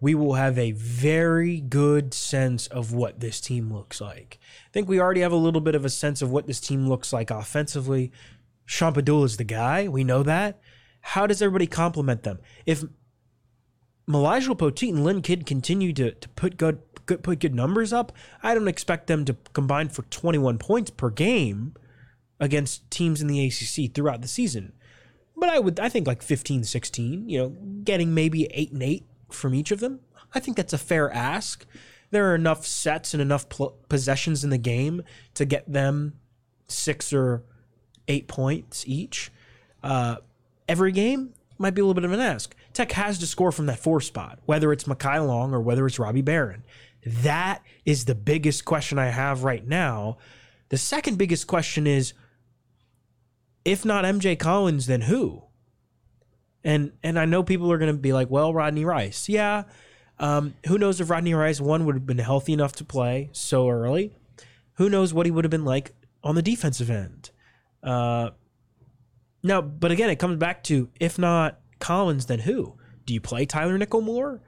we 0.00 0.14
will 0.14 0.34
have 0.34 0.58
a 0.58 0.72
very 0.72 1.60
good 1.60 2.12
sense 2.12 2.66
of 2.66 2.92
what 2.92 3.20
this 3.20 3.40
team 3.40 3.72
looks 3.72 4.00
like. 4.00 4.38
I 4.66 4.70
think 4.72 4.88
we 4.88 5.00
already 5.00 5.22
have 5.22 5.32
a 5.32 5.36
little 5.36 5.60
bit 5.60 5.74
of 5.74 5.84
a 5.84 5.90
sense 5.90 6.20
of 6.20 6.30
what 6.30 6.46
this 6.46 6.60
team 6.60 6.86
looks 6.86 7.12
like 7.12 7.30
offensively. 7.30 8.12
Sean 8.66 8.92
Pedulla 8.92 9.24
is 9.24 9.36
the 9.38 9.44
guy. 9.44 9.88
We 9.88 10.04
know 10.04 10.22
that. 10.22 10.60
How 11.00 11.26
does 11.26 11.40
everybody 11.40 11.66
complement 11.66 12.24
them? 12.24 12.40
If 12.66 12.84
Mylyjael 14.08 14.58
Poteat 14.58 14.90
and 14.90 15.04
Lynn 15.04 15.22
Kidd 15.22 15.46
continue 15.46 15.92
to, 15.94 16.12
to 16.12 16.28
put 16.30 16.56
good, 16.56 16.80
good 17.06 17.22
put 17.22 17.38
good 17.38 17.54
numbers 17.54 17.92
up, 17.92 18.12
I 18.42 18.54
don't 18.54 18.68
expect 18.68 19.06
them 19.06 19.24
to 19.24 19.36
combine 19.52 19.88
for 19.88 20.02
21 20.02 20.58
points 20.58 20.90
per 20.90 21.10
game 21.10 21.74
against 22.38 22.90
teams 22.90 23.22
in 23.22 23.28
the 23.28 23.46
ACC 23.46 23.94
throughout 23.94 24.20
the 24.20 24.28
season. 24.28 24.72
But 25.36 25.48
I 25.48 25.58
would 25.58 25.80
I 25.80 25.88
think 25.88 26.06
like 26.06 26.22
15 26.22 26.64
16, 26.64 27.28
you 27.28 27.38
know, 27.38 27.48
getting 27.84 28.12
maybe 28.12 28.46
8 28.52 28.72
and 28.72 28.82
8 28.82 29.04
from 29.36 29.54
each 29.54 29.70
of 29.70 29.80
them. 29.80 30.00
I 30.34 30.40
think 30.40 30.56
that's 30.56 30.72
a 30.72 30.78
fair 30.78 31.12
ask. 31.12 31.66
There 32.10 32.30
are 32.30 32.34
enough 32.34 32.66
sets 32.66 33.14
and 33.14 33.20
enough 33.20 33.48
pl- 33.48 33.76
possessions 33.88 34.44
in 34.44 34.50
the 34.50 34.58
game 34.58 35.02
to 35.34 35.44
get 35.44 35.70
them 35.70 36.14
6 36.68 37.12
or 37.12 37.42
8 38.08 38.28
points 38.28 38.84
each. 38.86 39.30
Uh, 39.82 40.16
every 40.68 40.92
game 40.92 41.34
might 41.58 41.74
be 41.74 41.80
a 41.80 41.84
little 41.84 41.94
bit 41.94 42.04
of 42.04 42.12
an 42.12 42.20
ask. 42.20 42.54
Tech 42.72 42.92
has 42.92 43.18
to 43.18 43.26
score 43.26 43.52
from 43.52 43.66
that 43.66 43.78
four 43.78 44.00
spot, 44.00 44.38
whether 44.44 44.72
it's 44.72 44.84
Mekhi 44.84 45.26
Long 45.26 45.54
or 45.54 45.60
whether 45.60 45.86
it's 45.86 45.98
Robbie 45.98 46.22
Beran. 46.22 46.64
That 47.04 47.62
is 47.84 48.04
the 48.04 48.14
biggest 48.14 48.64
question 48.64 48.98
I 48.98 49.06
have 49.06 49.44
right 49.44 49.66
now. 49.66 50.18
The 50.68 50.78
second 50.78 51.18
biggest 51.18 51.46
question 51.46 51.86
is 51.86 52.12
if 53.64 53.84
not 53.84 54.04
MJ 54.04 54.38
Collins, 54.38 54.86
then 54.86 55.02
who? 55.02 55.42
And 56.66 56.92
and 57.02 57.18
I 57.18 57.24
know 57.24 57.42
people 57.42 57.72
are 57.72 57.78
going 57.78 57.94
to 57.94 57.98
be 57.98 58.12
like, 58.12 58.28
well, 58.28 58.52
Rodney 58.52 58.84
Rice. 58.84 59.28
Yeah, 59.28 59.62
Um, 60.18 60.54
who 60.66 60.78
knows 60.78 61.00
if 61.00 61.08
Rodney 61.10 61.32
Rice 61.32 61.60
one 61.60 61.84
would 61.84 61.94
have 61.94 62.06
been 62.06 62.18
healthy 62.18 62.52
enough 62.52 62.72
to 62.72 62.84
play 62.84 63.30
so 63.32 63.68
early? 63.68 64.12
Who 64.74 64.90
knows 64.90 65.14
what 65.14 65.26
he 65.26 65.32
would 65.32 65.44
have 65.44 65.50
been 65.50 65.64
like 65.64 65.92
on 66.22 66.34
the 66.34 66.42
defensive 66.42 66.90
end? 66.90 67.30
Uh, 67.82 68.30
now, 69.42 69.60
but 69.60 69.90
again, 69.92 70.10
it 70.10 70.18
comes 70.18 70.36
back 70.38 70.64
to 70.64 70.88
if 70.98 71.18
not 71.18 71.60
Collins, 71.78 72.26
then 72.26 72.40
who? 72.40 72.74
Do 73.04 73.14
you 73.14 73.20
play 73.20 73.46
Tyler 73.46 73.78
Nickel 73.78 74.00
more? 74.00 74.40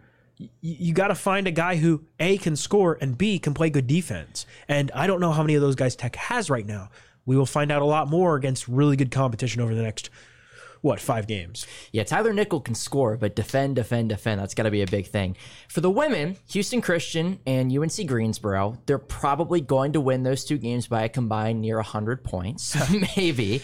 You 0.60 0.92
got 0.94 1.08
to 1.08 1.14
find 1.14 1.46
a 1.46 1.52
guy 1.52 1.76
who 1.76 2.04
A 2.18 2.38
can 2.38 2.56
score 2.56 2.96
and 3.00 3.16
B 3.18 3.38
can 3.38 3.54
play 3.54 3.70
good 3.70 3.86
defense. 3.86 4.46
And 4.68 4.90
I 4.92 5.06
don't 5.06 5.20
know 5.20 5.32
how 5.32 5.42
many 5.42 5.54
of 5.54 5.60
those 5.62 5.74
guys 5.74 5.96
Tech 5.96 6.16
has 6.16 6.48
right 6.50 6.66
now. 6.66 6.90
We 7.26 7.36
will 7.36 7.46
find 7.46 7.70
out 7.70 7.82
a 7.82 7.84
lot 7.84 8.08
more 8.08 8.36
against 8.36 8.68
really 8.68 8.96
good 8.96 9.10
competition 9.10 9.60
over 9.60 9.74
the 9.74 9.82
next 9.82 10.10
what 10.80 11.00
five 11.00 11.26
games. 11.26 11.66
Yeah, 11.92 12.04
Tyler 12.04 12.32
Nickel 12.32 12.60
can 12.60 12.74
score, 12.74 13.16
but 13.16 13.36
defend, 13.36 13.76
defend, 13.76 14.08
defend. 14.10 14.40
That's 14.40 14.54
got 14.54 14.64
to 14.64 14.70
be 14.70 14.82
a 14.82 14.86
big 14.86 15.06
thing. 15.06 15.36
For 15.68 15.80
the 15.80 15.90
women, 15.90 16.36
Houston 16.50 16.80
Christian 16.80 17.40
and 17.46 17.76
UNC 17.76 18.06
Greensboro, 18.06 18.78
they're 18.86 18.98
probably 18.98 19.60
going 19.60 19.92
to 19.92 20.00
win 20.00 20.22
those 20.22 20.44
two 20.44 20.58
games 20.58 20.86
by 20.86 21.04
a 21.04 21.08
combined 21.08 21.60
near 21.60 21.76
100 21.76 22.24
points, 22.24 22.76
maybe. 23.16 23.62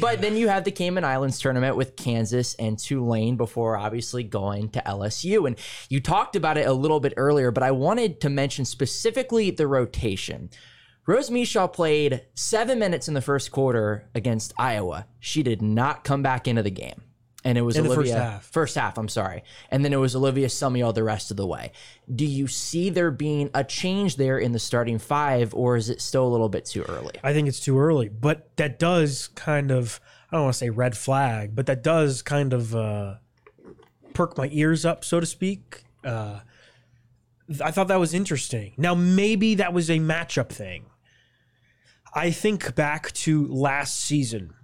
But 0.00 0.20
then 0.20 0.36
you 0.36 0.48
have 0.48 0.64
the 0.64 0.70
Cayman 0.70 1.04
Islands 1.04 1.38
tournament 1.38 1.76
with 1.76 1.96
Kansas 1.96 2.54
and 2.54 2.78
Tulane 2.78 3.36
before 3.36 3.76
obviously 3.76 4.22
going 4.22 4.70
to 4.70 4.82
LSU. 4.84 5.46
And 5.46 5.58
you 5.88 6.00
talked 6.00 6.36
about 6.36 6.58
it 6.58 6.66
a 6.66 6.72
little 6.72 7.00
bit 7.00 7.14
earlier, 7.16 7.50
but 7.50 7.62
I 7.62 7.70
wanted 7.70 8.20
to 8.22 8.28
mention 8.28 8.64
specifically 8.64 9.50
the 9.50 9.66
rotation. 9.66 10.50
Rose 11.08 11.30
Micheaux 11.30 11.72
played 11.72 12.26
seven 12.34 12.78
minutes 12.78 13.08
in 13.08 13.14
the 13.14 13.22
first 13.22 13.50
quarter 13.50 14.10
against 14.14 14.52
Iowa. 14.58 15.06
She 15.18 15.42
did 15.42 15.62
not 15.62 16.04
come 16.04 16.22
back 16.22 16.46
into 16.46 16.62
the 16.62 16.70
game. 16.70 17.02
And 17.44 17.56
it 17.56 17.62
was 17.62 17.78
In 17.78 17.84
the 17.84 17.88
first 17.88 18.10
Olivia. 18.10 18.20
half. 18.20 18.44
First 18.44 18.74
half, 18.74 18.98
I'm 18.98 19.08
sorry. 19.08 19.42
And 19.70 19.82
then 19.82 19.94
it 19.94 19.96
was 19.96 20.14
Olivia 20.14 20.48
Summiel 20.48 20.92
the 20.92 21.02
rest 21.02 21.30
of 21.30 21.38
the 21.38 21.46
way. 21.46 21.72
Do 22.14 22.26
you 22.26 22.46
see 22.46 22.90
there 22.90 23.10
being 23.10 23.48
a 23.54 23.64
change 23.64 24.16
there 24.16 24.38
in 24.38 24.52
the 24.52 24.58
starting 24.58 24.98
five, 24.98 25.54
or 25.54 25.76
is 25.76 25.88
it 25.88 26.02
still 26.02 26.26
a 26.26 26.28
little 26.28 26.50
bit 26.50 26.66
too 26.66 26.82
early? 26.82 27.14
I 27.24 27.32
think 27.32 27.48
it's 27.48 27.60
too 27.60 27.78
early, 27.78 28.10
but 28.10 28.54
that 28.58 28.78
does 28.78 29.28
kind 29.28 29.70
of 29.70 30.00
I 30.30 30.36
don't 30.36 30.44
want 30.44 30.54
to 30.54 30.58
say 30.58 30.68
red 30.68 30.94
flag, 30.94 31.54
but 31.54 31.64
that 31.66 31.82
does 31.82 32.20
kind 32.20 32.52
of 32.52 32.76
uh, 32.76 33.14
perk 34.12 34.36
my 34.36 34.50
ears 34.52 34.84
up, 34.84 35.06
so 35.06 35.20
to 35.20 35.26
speak. 35.26 35.84
Uh, 36.04 36.40
I 37.64 37.70
thought 37.70 37.88
that 37.88 37.98
was 37.98 38.12
interesting. 38.12 38.74
Now 38.76 38.94
maybe 38.94 39.54
that 39.54 39.72
was 39.72 39.88
a 39.88 39.98
matchup 40.00 40.50
thing. 40.50 40.84
I 42.14 42.30
think 42.30 42.74
back 42.74 43.12
to 43.12 43.46
last 43.48 44.00
season. 44.00 44.54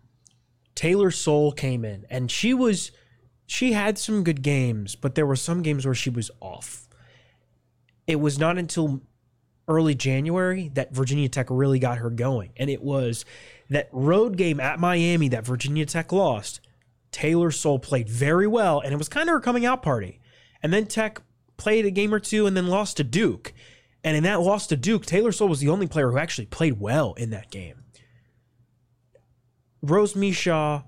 Taylor 0.75 1.11
Soule 1.11 1.53
came 1.53 1.85
in 1.85 2.05
and 2.11 2.31
she 2.31 2.53
was 2.53 2.91
she 3.47 3.73
had 3.73 3.99
some 3.99 4.25
good 4.25 4.43
games, 4.43 4.97
but 4.97 5.15
there 5.15 5.27
were 5.27 5.37
some 5.37 5.63
games 5.63 5.85
where 5.85 5.95
she 5.95 6.11
was 6.11 6.31
off. 6.41 6.89
It 8.07 8.17
was 8.17 8.39
not 8.39 8.59
until 8.59 9.03
early 9.69 9.95
January 9.95 10.71
that 10.75 10.95
Virginia 10.95 11.29
Tech 11.29 11.47
really 11.51 11.79
got 11.79 11.99
her 11.99 12.11
going. 12.11 12.53
And 12.57 12.69
it 12.69 12.83
was 12.83 13.25
that 13.71 13.89
road 13.93 14.37
game 14.37 14.61
at 14.61 14.79
Miami 14.79 15.29
that 15.29 15.47
Virginia 15.47 15.87
Tech 15.87 16.13
lost. 16.13 16.61
Taylor 17.13 17.51
Soule 17.51 17.79
played 17.79 18.09
very 18.09 18.47
well, 18.47 18.81
and 18.81 18.93
it 18.93 18.97
was 18.97 19.09
kind 19.09 19.29
of 19.29 19.35
her 19.35 19.41
coming 19.41 19.65
out 19.65 19.83
party. 19.83 20.21
And 20.63 20.73
then 20.73 20.87
Tech 20.87 21.21
played 21.57 21.87
a 21.87 21.91
game 21.91 22.13
or 22.13 22.19
two 22.19 22.47
and 22.47 22.57
then 22.57 22.67
lost 22.67 22.97
to 22.97 23.05
Duke. 23.05 23.53
And 24.05 24.17
in 24.17 24.23
that 24.25 24.43
loss 24.43 24.67
to 24.67 24.77
Duke, 24.77 25.07
Taylor 25.07 25.33
Soule 25.33 25.49
was 25.49 25.61
the 25.61 25.71
only 25.71 25.87
player 25.87 26.11
who 26.11 26.19
actually 26.19 26.47
played 26.47 26.79
well 26.79 27.15
in 27.15 27.31
that 27.31 27.51
game. 27.51 27.85
Rose 29.83 30.13
Micheaux 30.13 30.85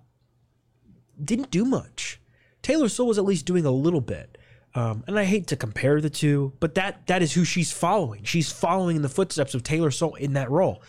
didn't 1.23 1.51
do 1.51 1.65
much. 1.65 2.21
Taylor 2.61 2.89
Soule 2.89 3.07
was 3.07 3.19
at 3.19 3.25
least 3.25 3.47
doing 3.47 3.65
a 3.65 3.71
little 3.71 4.03
bit. 4.03 4.37
Um, 4.75 5.05
and 5.07 5.19
I 5.19 5.25
hate 5.25 5.47
to 5.49 5.57
compare 5.57 6.03
the 6.03 6.11
two, 6.11 6.53
but 6.61 6.75
that 6.75 7.07
that 7.07 7.23
is 7.23 7.33
who 7.33 7.45
she's 7.45 7.73
following. 7.73 8.25
She's 8.25 8.53
following 8.53 8.97
in 8.97 9.03
the 9.03 9.09
footsteps 9.09 9.55
of 9.55 9.63
Taylor 9.63 9.91
Soule 9.91 10.17
in 10.17 10.35
that 10.35 10.51
role. 10.51 10.83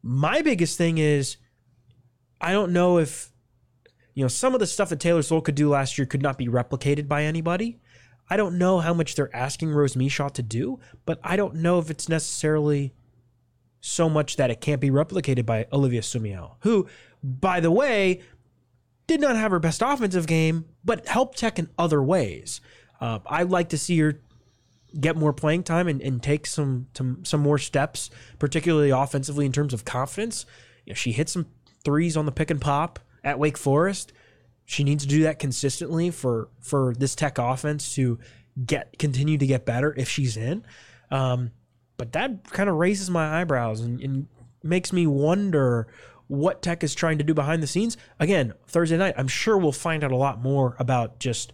My 0.00 0.42
biggest 0.42 0.78
thing 0.78 0.98
is 0.98 1.36
I 2.40 2.52
don't 2.52 2.72
know 2.72 2.98
if 2.98 3.32
you 4.14 4.22
know 4.22 4.28
some 4.28 4.54
of 4.54 4.60
the 4.60 4.66
stuff 4.66 4.90
that 4.90 5.00
Taylor 5.00 5.22
Soule 5.22 5.40
could 5.40 5.56
do 5.56 5.68
last 5.68 5.98
year 5.98 6.06
could 6.06 6.22
not 6.22 6.38
be 6.38 6.46
replicated 6.46 7.08
by 7.08 7.24
anybody. 7.24 7.80
I 8.30 8.36
don't 8.36 8.58
know 8.58 8.78
how 8.78 8.94
much 8.94 9.16
they're 9.16 9.34
asking 9.34 9.72
Rose 9.72 9.94
Micheaux 9.94 10.32
to 10.34 10.42
do, 10.42 10.78
but 11.04 11.18
I 11.24 11.36
don't 11.36 11.56
know 11.56 11.80
if 11.80 11.90
it's 11.90 12.08
necessarily 12.08 12.94
so 13.80 14.08
much 14.08 14.36
that 14.36 14.50
it 14.50 14.60
can't 14.60 14.80
be 14.80 14.90
replicated 14.90 15.44
by 15.44 15.66
Olivia 15.72 16.00
Summiel, 16.00 16.56
who, 16.60 16.86
by 17.22 17.58
the 17.60 17.70
way, 17.70 18.20
did 19.06 19.20
not 19.20 19.36
have 19.36 19.50
her 19.50 19.58
best 19.58 19.82
offensive 19.84 20.26
game, 20.26 20.66
but 20.84 21.08
helped 21.08 21.38
Tech 21.38 21.58
in 21.58 21.68
other 21.76 22.02
ways. 22.02 22.60
Uh, 23.00 23.18
I'd 23.26 23.50
like 23.50 23.70
to 23.70 23.78
see 23.78 23.98
her 23.98 24.20
get 24.98 25.16
more 25.16 25.32
playing 25.32 25.62
time 25.62 25.88
and, 25.88 26.00
and 26.00 26.22
take 26.22 26.46
some, 26.46 26.86
some 26.94 27.24
some 27.24 27.40
more 27.40 27.58
steps, 27.58 28.10
particularly 28.38 28.90
offensively 28.90 29.46
in 29.46 29.52
terms 29.52 29.72
of 29.72 29.84
confidence. 29.84 30.46
You 30.84 30.92
know, 30.92 30.94
she 30.94 31.12
hit 31.12 31.28
some 31.28 31.46
threes 31.84 32.16
on 32.16 32.26
the 32.26 32.32
pick 32.32 32.50
and 32.50 32.60
pop 32.60 33.00
at 33.24 33.38
Wake 33.38 33.58
Forest. 33.58 34.12
She 34.70 34.84
needs 34.84 35.02
to 35.02 35.08
do 35.08 35.24
that 35.24 35.40
consistently 35.40 36.10
for 36.10 36.48
for 36.60 36.94
this 36.96 37.16
Tech 37.16 37.38
offense 37.38 37.92
to 37.96 38.20
get 38.64 38.96
continue 39.00 39.36
to 39.36 39.44
get 39.44 39.66
better 39.66 39.92
if 39.96 40.08
she's 40.08 40.36
in. 40.36 40.64
Um, 41.10 41.50
but 41.96 42.12
that 42.12 42.48
kind 42.50 42.70
of 42.70 42.76
raises 42.76 43.10
my 43.10 43.40
eyebrows 43.40 43.80
and, 43.80 44.00
and 44.00 44.28
makes 44.62 44.92
me 44.92 45.08
wonder 45.08 45.88
what 46.28 46.62
Tech 46.62 46.84
is 46.84 46.94
trying 46.94 47.18
to 47.18 47.24
do 47.24 47.34
behind 47.34 47.64
the 47.64 47.66
scenes. 47.66 47.96
Again, 48.20 48.54
Thursday 48.68 48.96
night, 48.96 49.14
I'm 49.18 49.26
sure 49.26 49.58
we'll 49.58 49.72
find 49.72 50.04
out 50.04 50.12
a 50.12 50.16
lot 50.16 50.40
more 50.40 50.76
about 50.78 51.18
just 51.18 51.52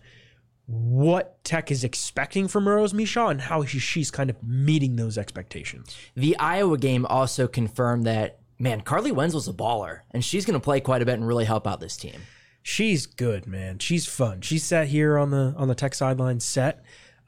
what 0.67 1.43
Tech 1.43 1.71
is 1.71 1.85
expecting 1.85 2.49
from 2.49 2.69
Rose 2.69 2.93
Micheaux 2.93 3.31
and 3.31 3.41
how 3.41 3.65
she, 3.65 3.79
she's 3.79 4.11
kind 4.11 4.29
of 4.29 4.43
meeting 4.43 4.97
those 4.97 5.17
expectations. 5.17 5.97
The 6.15 6.37
Iowa 6.37 6.77
game 6.77 7.07
also 7.07 7.49
confirmed 7.49 8.05
that, 8.05 8.41
man, 8.59 8.83
Carleigh 8.83 9.15
Wenzel's 9.15 9.49
a 9.49 9.55
baller, 9.55 10.01
and 10.11 10.23
she's 10.23 10.45
going 10.45 10.61
to 10.61 10.63
play 10.63 10.81
quite 10.83 11.01
a 11.01 11.07
bit 11.07 11.15
and 11.15 11.27
really 11.27 11.47
help 11.47 11.67
out 11.67 11.81
this 11.81 11.97
team. 11.97 12.21
She's 12.69 13.07
good, 13.07 13.47
man. 13.47 13.79
She's 13.79 14.07
fun. 14.07 14.41
She 14.41 14.59
sat 14.59 14.89
here 14.89 15.17
on 15.19 15.31
the 15.31 15.55
on 15.57 15.69
the 15.69 15.75
Tech 15.77 15.95
sideline 15.95 16.41
set. 16.41 16.83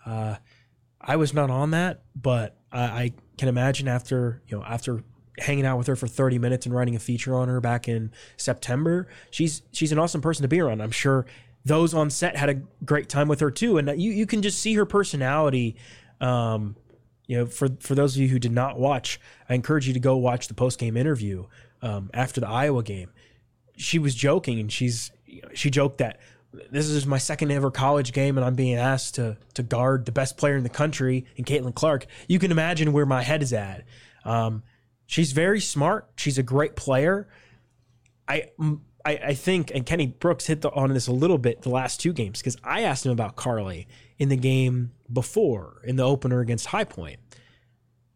Uh, 0.05 0.35
I 1.01 1.15
was 1.15 1.33
not 1.33 1.49
on 1.49 1.71
that, 1.71 2.03
but 2.17 2.57
I, 2.73 2.83
I 2.83 3.13
can 3.39 3.49
imagine 3.49 3.87
after 3.87 4.43
you 4.49 4.59
know 4.59 4.65
after 4.65 5.05
hanging 5.39 5.65
out 5.65 5.79
with 5.79 5.87
her 5.87 5.95
for 5.95 6.09
30 6.09 6.41
minutes 6.41 6.67
and 6.67 6.75
writing 6.75 6.97
a 6.97 6.99
feature 6.99 7.37
on 7.37 7.47
her 7.47 7.61
back 7.61 7.87
in 7.87 8.11
September, 8.37 9.07
she's 9.31 9.63
she's 9.71 9.93
an 9.93 9.99
awesome 10.01 10.21
person 10.21 10.43
to 10.43 10.49
be 10.49 10.61
around. 10.61 10.83
I'm 10.83 10.91
sure 10.91 11.25
those 11.65 11.95
on 11.95 12.11
set 12.11 12.37
had 12.37 12.51
a 12.51 12.55
great 12.85 13.09
time 13.09 13.29
with 13.29 13.39
her 13.39 13.53
too, 13.53 13.79
and 13.79 13.89
you 13.91 14.11
you 14.11 14.27
can 14.27 14.43
just 14.43 14.59
see 14.59 14.75
her 14.75 14.87
personality. 14.87 15.77
Um, 16.21 16.75
you 17.29 17.37
know, 17.37 17.47
for 17.47 17.69
for 17.79 17.95
those 17.95 18.17
of 18.17 18.23
you 18.23 18.27
who 18.27 18.41
did 18.41 18.51
not 18.51 18.77
watch, 18.77 19.21
I 19.49 19.55
encourage 19.55 19.87
you 19.87 19.95
to 19.95 20.01
go 20.01 20.17
watch 20.17 20.49
the 20.49 20.55
post 20.55 20.81
game 20.81 20.97
interview 20.97 21.47
um, 21.81 22.11
after 22.13 22.41
the 22.41 22.49
Iowa 22.49 22.83
game. 22.83 23.13
She 23.77 24.01
was 24.01 24.17
joking, 24.17 24.59
and 24.59 24.73
she's 24.73 25.13
she 25.55 25.71
joked 25.71 25.99
that 25.99 26.19
this 26.71 26.89
is 26.89 27.07
my 27.07 27.19
second 27.19 27.51
ever 27.51 27.71
college 27.71 28.13
game, 28.13 28.39
and 28.39 28.45
I'm 28.45 28.55
being 28.55 28.77
asked 28.77 29.17
to 29.17 29.37
to 29.55 29.63
guard 29.63 30.07
the 30.07 30.13
best 30.13 30.37
player 30.37 30.57
in 30.57 30.63
the 30.63 30.69
country, 30.69 31.27
in 31.37 31.45
Caitlin 31.45 31.75
Clark. 31.75 32.07
You 32.27 32.39
can 32.39 32.51
imagine 32.51 32.93
where 32.93 33.07
my 33.07 33.23
head 33.23 33.43
is 33.43 33.53
at. 33.53 33.85
Um, 34.25 34.63
she's 35.07 35.33
very 35.33 35.61
smart. 35.61 36.09
She's 36.17 36.39
a 36.39 36.43
great 36.43 36.75
player. 36.75 37.29
I, 38.27 38.51
I, 39.05 39.13
I 39.25 39.35
think, 39.35 39.71
and 39.75 39.87
Kenny 39.87 40.07
Brooks 40.07 40.47
hit 40.47 40.61
the, 40.61 40.71
on 40.71 40.93
this 40.93 41.07
a 41.07 41.13
little 41.13 41.39
bit 41.39 41.63
the 41.63 41.71
last 41.71 42.01
two 42.01 42.13
games 42.13 42.41
because 42.41 42.57
I 42.63 42.83
asked 42.83 43.07
him 43.07 43.13
about 43.13 43.37
Carleigh 43.37 43.87
in 44.19 44.29
the 44.29 44.37
game 44.37 44.93
before 45.11 45.81
in 45.85 45.97
the 45.97 46.05
opener 46.05 46.41
against 46.41 46.67
High 46.67 46.85
Point, 46.85 47.19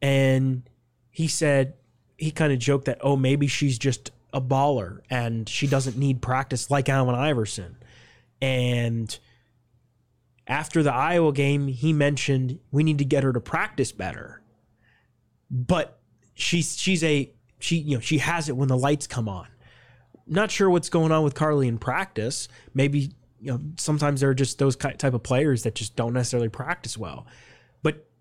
and 0.00 0.68
he 1.10 1.28
said 1.28 1.74
he 2.16 2.30
kind 2.30 2.52
of 2.52 2.58
joked 2.58 2.86
that 2.86 2.98
oh 3.02 3.16
maybe 3.16 3.46
she's 3.46 3.78
just 3.78 4.10
a 4.32 4.40
baller 4.40 5.00
and 5.10 5.48
she 5.48 5.66
doesn't 5.66 5.96
need 5.96 6.22
practice 6.22 6.70
like 6.70 6.88
Allen 6.88 7.14
Iverson, 7.14 7.76
and 8.40 9.18
after 10.46 10.82
the 10.82 10.92
Iowa 10.92 11.32
game 11.32 11.68
he 11.68 11.92
mentioned 11.92 12.58
we 12.70 12.82
need 12.82 12.98
to 12.98 13.04
get 13.04 13.22
her 13.24 13.32
to 13.32 13.40
practice 13.40 13.92
better, 13.92 14.42
but 15.50 16.00
she's 16.34 16.76
she's 16.76 17.04
a 17.04 17.32
she 17.58 17.76
you 17.76 17.96
know 17.96 18.00
she 18.00 18.18
has 18.18 18.48
it 18.48 18.56
when 18.56 18.68
the 18.68 18.76
lights 18.76 19.06
come 19.06 19.28
on. 19.28 19.46
Not 20.26 20.50
sure 20.50 20.70
what's 20.70 20.88
going 20.88 21.12
on 21.12 21.24
with 21.24 21.34
Carleigh 21.34 21.66
in 21.66 21.78
practice. 21.78 22.48
Maybe 22.74 23.12
you 23.40 23.52
know 23.52 23.60
sometimes 23.76 24.20
there 24.20 24.30
are 24.30 24.34
just 24.34 24.58
those 24.58 24.76
type 24.76 25.04
of 25.04 25.22
players 25.22 25.62
that 25.64 25.74
just 25.74 25.96
don't 25.96 26.12
necessarily 26.12 26.48
practice 26.48 26.96
well, 26.96 27.26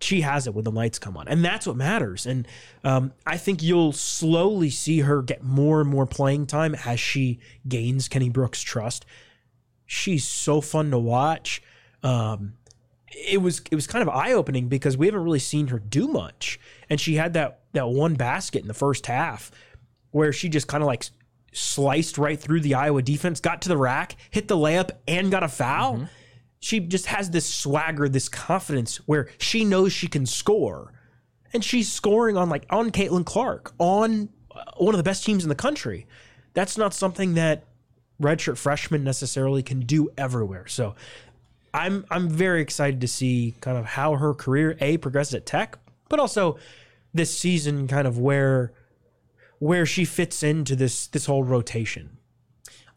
she 0.03 0.21
has 0.21 0.47
it 0.47 0.53
when 0.53 0.63
the 0.63 0.71
lights 0.71 0.99
come 0.99 1.17
on, 1.17 1.27
and 1.27 1.43
that's 1.43 1.67
what 1.67 1.75
matters. 1.75 2.25
And 2.25 2.47
um, 2.83 3.13
I 3.25 3.37
think 3.37 3.61
you'll 3.61 3.93
slowly 3.93 4.69
see 4.69 4.99
her 4.99 5.21
get 5.21 5.43
more 5.43 5.81
and 5.81 5.89
more 5.89 6.05
playing 6.05 6.47
time 6.47 6.75
as 6.85 6.99
she 6.99 7.39
gains 7.67 8.07
Kenny 8.07 8.29
Brooks' 8.29 8.61
trust. 8.61 9.05
She's 9.85 10.25
so 10.25 10.61
fun 10.61 10.91
to 10.91 10.99
watch. 10.99 11.61
Um, 12.03 12.53
it 13.07 13.41
was 13.41 13.61
it 13.71 13.75
was 13.75 13.87
kind 13.87 14.01
of 14.01 14.09
eye 14.09 14.33
opening 14.33 14.67
because 14.67 14.97
we 14.97 15.07
haven't 15.07 15.23
really 15.23 15.39
seen 15.39 15.67
her 15.67 15.79
do 15.79 16.07
much, 16.07 16.59
and 16.89 16.99
she 16.99 17.15
had 17.15 17.33
that 17.33 17.61
that 17.73 17.89
one 17.89 18.15
basket 18.15 18.61
in 18.61 18.67
the 18.67 18.73
first 18.73 19.05
half 19.05 19.51
where 20.11 20.33
she 20.33 20.49
just 20.49 20.67
kind 20.67 20.83
of 20.83 20.87
like 20.87 21.05
sliced 21.53 22.17
right 22.17 22.39
through 22.39 22.61
the 22.61 22.75
Iowa 22.75 23.01
defense, 23.01 23.39
got 23.39 23.61
to 23.63 23.69
the 23.69 23.77
rack, 23.77 24.15
hit 24.29 24.47
the 24.47 24.57
layup, 24.57 24.91
and 25.07 25.31
got 25.31 25.43
a 25.43 25.47
foul. 25.47 26.07
She 26.61 26.79
just 26.79 27.07
has 27.07 27.31
this 27.31 27.51
swagger, 27.51 28.07
this 28.07 28.29
confidence 28.29 28.97
where 29.07 29.27
she 29.39 29.65
knows 29.65 29.91
she 29.91 30.07
can 30.07 30.25
score, 30.25 30.93
and 31.53 31.63
she's 31.63 31.91
scoring 31.91 32.37
on 32.37 32.49
like 32.49 32.65
on 32.69 32.91
Caitlin 32.91 33.25
Clark 33.25 33.73
on 33.79 34.29
uh, 34.55 34.63
one 34.77 34.93
of 34.93 34.97
the 34.97 35.03
best 35.03 35.25
teams 35.25 35.43
in 35.43 35.49
the 35.49 35.55
country. 35.55 36.05
That's 36.53 36.77
not 36.77 36.93
something 36.93 37.33
that 37.33 37.65
redshirt 38.21 38.57
freshmen 38.57 39.03
necessarily 39.03 39.63
can 39.63 39.81
do 39.81 40.11
everywhere. 40.17 40.67
So 40.67 40.95
I'm 41.73 42.05
I'm 42.11 42.29
very 42.29 42.61
excited 42.61 43.01
to 43.01 43.07
see 43.07 43.55
kind 43.59 43.77
of 43.77 43.85
how 43.85 44.15
her 44.15 44.33
career 44.35 44.77
a 44.79 44.97
progresses 44.97 45.33
at 45.33 45.47
Tech, 45.47 45.79
but 46.09 46.19
also 46.19 46.59
this 47.11 47.35
season 47.35 47.87
kind 47.87 48.07
of 48.07 48.19
where 48.19 48.71
where 49.57 49.87
she 49.87 50.05
fits 50.05 50.43
into 50.43 50.75
this 50.75 51.07
this 51.07 51.25
whole 51.25 51.43
rotation. 51.43 52.17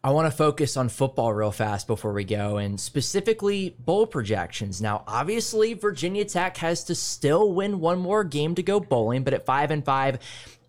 I 0.05 0.11
want 0.11 0.31
to 0.31 0.37
focus 0.37 0.77
on 0.77 0.89
football 0.89 1.33
real 1.33 1.49
fast 1.49 1.87
before 1.87 2.13
we 2.13 2.25
go, 2.25 2.57
and 2.57 2.79
specifically 2.79 3.75
bowl 3.79 4.05
projections. 4.05 4.79
Now, 4.79 5.03
obviously, 5.07 5.73
Virginia 5.73 6.25
Tech 6.25 6.57
has 6.57 6.83
to 6.83 6.93
still 6.93 7.51
win 7.53 7.79
one 7.79 7.97
more 7.97 8.23
game 8.23 8.53
to 8.53 8.61
go 8.61 8.79
bowling, 8.79 9.23
but 9.23 9.33
at 9.33 9.47
five 9.47 9.71
and 9.71 9.83
five, 9.83 10.19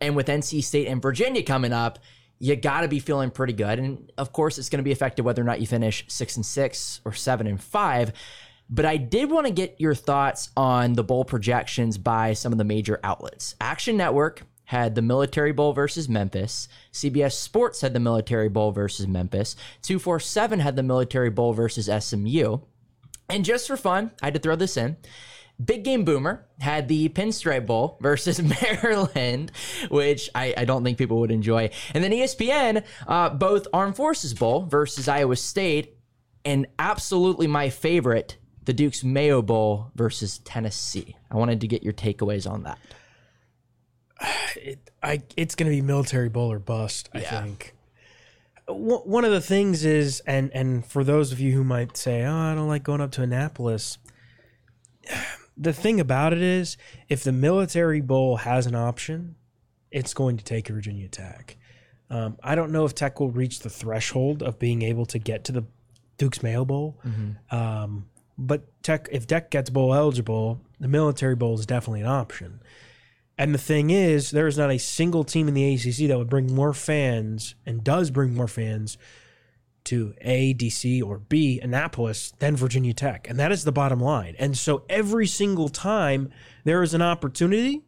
and 0.00 0.16
with 0.16 0.28
NC 0.28 0.64
State 0.64 0.88
and 0.88 1.02
Virginia 1.02 1.42
coming 1.42 1.74
up, 1.74 1.98
you 2.38 2.56
got 2.56 2.80
to 2.80 2.88
be 2.88 2.98
feeling 2.98 3.30
pretty 3.30 3.52
good. 3.52 3.78
And 3.78 4.10
of 4.16 4.32
course, 4.32 4.56
it's 4.56 4.70
going 4.70 4.78
to 4.78 4.84
be 4.84 4.92
affected 4.92 5.26
whether 5.26 5.42
or 5.42 5.44
not 5.44 5.60
you 5.60 5.66
finish 5.66 6.06
six 6.08 6.36
and 6.36 6.46
six 6.46 7.02
or 7.04 7.12
seven 7.12 7.46
and 7.46 7.62
five. 7.62 8.14
But 8.70 8.86
I 8.86 8.96
did 8.96 9.30
want 9.30 9.46
to 9.46 9.52
get 9.52 9.78
your 9.78 9.94
thoughts 9.94 10.48
on 10.56 10.94
the 10.94 11.04
bowl 11.04 11.26
projections 11.26 11.98
by 11.98 12.32
some 12.32 12.52
of 12.52 12.58
the 12.58 12.64
major 12.64 13.00
outlets. 13.04 13.54
Action 13.60 13.98
Network 13.98 14.44
had 14.66 14.94
the 14.94 15.02
Military 15.02 15.52
Bowl 15.52 15.72
versus 15.72 16.08
Memphis. 16.08 16.68
CBS 16.92 17.32
Sports 17.32 17.80
had 17.80 17.94
the 17.94 18.00
Military 18.00 18.48
Bowl 18.48 18.72
versus 18.72 19.06
Memphis. 19.06 19.56
247 19.82 20.60
had 20.60 20.76
the 20.76 20.82
Military 20.82 21.30
Bowl 21.30 21.52
versus 21.52 21.88
SMU. 22.04 22.58
And 23.28 23.44
just 23.44 23.66
for 23.66 23.76
fun, 23.76 24.10
I 24.22 24.26
had 24.26 24.34
to 24.34 24.40
throw 24.40 24.56
this 24.56 24.76
in. 24.76 24.96
Big 25.64 25.84
Game 25.84 26.04
Boomer 26.04 26.46
had 26.60 26.88
the 26.88 27.08
Pinstripe 27.08 27.66
Bowl 27.66 27.96
versus 28.00 28.42
Maryland, 28.62 29.52
which 29.88 30.28
I, 30.34 30.52
I, 30.56 30.64
don't 30.64 30.84
think 30.84 30.98
people 30.98 31.20
would 31.20 31.30
enjoy. 31.30 31.70
And 31.94 32.04
then 32.04 32.10
ESPN, 32.10 32.84
uh, 33.06 33.30
both 33.30 33.66
Armed 33.72 33.96
Forces 33.96 34.34
Bowl 34.34 34.66
versus 34.66 35.08
Iowa 35.08 35.36
State, 35.36 35.96
and 36.44 36.66
absolutely 36.78 37.46
my 37.46 37.70
favorite, 37.70 38.36
the 38.64 38.74
Duke's 38.74 39.02
Mayo 39.02 39.40
Bowl 39.40 39.92
versus 39.94 40.38
Tennessee. 40.38 41.16
I 41.30 41.36
wanted 41.36 41.62
to 41.62 41.68
get 41.68 41.82
your 41.82 41.94
takeaways 41.94 42.50
on 42.50 42.64
that. 42.64 42.78
It, 44.56 44.90
I, 45.02 45.22
it's 45.36 45.54
going 45.54 45.70
to 45.70 45.76
be 45.76 45.82
military 45.82 46.28
bowl 46.28 46.50
or 46.50 46.58
bust. 46.58 47.08
I 47.12 47.20
yeah. 47.20 47.42
think. 47.42 47.74
One 48.68 49.24
of 49.24 49.30
the 49.30 49.40
things 49.40 49.84
is, 49.84 50.20
and 50.26 50.50
and 50.52 50.84
for 50.84 51.04
those 51.04 51.30
of 51.30 51.38
you 51.38 51.52
who 51.52 51.62
might 51.62 51.96
say, 51.96 52.24
"Oh, 52.24 52.34
I 52.34 52.54
don't 52.54 52.66
like 52.66 52.82
going 52.82 53.00
up 53.00 53.12
to 53.12 53.22
Annapolis," 53.22 53.98
the 55.56 55.72
thing 55.72 56.00
about 56.00 56.32
it 56.32 56.42
is, 56.42 56.76
if 57.08 57.22
the 57.22 57.32
military 57.32 58.00
bowl 58.00 58.38
has 58.38 58.66
an 58.66 58.74
option, 58.74 59.36
it's 59.90 60.14
going 60.14 60.36
to 60.36 60.44
take 60.44 60.68
Virginia 60.68 61.08
Tech. 61.08 61.56
Um, 62.10 62.38
I 62.42 62.54
don't 62.54 62.72
know 62.72 62.84
if 62.84 62.94
Tech 62.94 63.20
will 63.20 63.30
reach 63.30 63.60
the 63.60 63.70
threshold 63.70 64.42
of 64.42 64.58
being 64.58 64.82
able 64.82 65.06
to 65.06 65.18
get 65.18 65.44
to 65.44 65.52
the 65.52 65.64
Duke's 66.18 66.42
Mayo 66.42 66.64
Bowl. 66.64 66.98
Mm-hmm. 67.06 67.56
Um, 67.56 68.06
but 68.38 68.62
Tech, 68.82 69.08
if 69.10 69.26
Tech 69.26 69.50
gets 69.50 69.70
bowl 69.70 69.94
eligible, 69.94 70.60
the 70.78 70.88
military 70.88 71.34
bowl 71.34 71.54
is 71.58 71.66
definitely 71.66 72.02
an 72.02 72.06
option. 72.06 72.60
And 73.38 73.54
the 73.54 73.58
thing 73.58 73.90
is, 73.90 74.30
there 74.30 74.46
is 74.46 74.56
not 74.56 74.70
a 74.70 74.78
single 74.78 75.24
team 75.24 75.48
in 75.48 75.54
the 75.54 75.74
ACC 75.74 76.08
that 76.08 76.16
would 76.16 76.30
bring 76.30 76.54
more 76.54 76.72
fans 76.72 77.54
and 77.66 77.84
does 77.84 78.10
bring 78.10 78.34
more 78.34 78.48
fans 78.48 78.96
to 79.84 80.14
A, 80.22 80.54
DC, 80.54 81.02
or 81.02 81.18
B, 81.18 81.60
Annapolis, 81.60 82.32
than 82.38 82.56
Virginia 82.56 82.94
Tech. 82.94 83.28
And 83.28 83.38
that 83.38 83.52
is 83.52 83.64
the 83.64 83.72
bottom 83.72 84.00
line. 84.00 84.34
And 84.38 84.56
so 84.56 84.84
every 84.88 85.26
single 85.26 85.68
time 85.68 86.30
there 86.64 86.82
is 86.82 86.94
an 86.94 87.02
opportunity, 87.02 87.82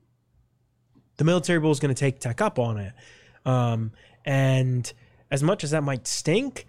the 1.17 1.25
Military 1.25 1.59
Bowl 1.59 1.73
is 1.73 1.81
going 1.81 1.95
to 1.95 1.99
take 1.99 2.21
Tech 2.21 2.41
up 2.41 2.59
on 2.59 2.79
it. 2.79 2.93
Um, 3.45 3.93
and 4.25 4.93
as 5.31 5.43
much 5.43 5.65
as 5.65 5.71
that 5.73 5.83
might 5.83 6.07
stink, 6.07 6.67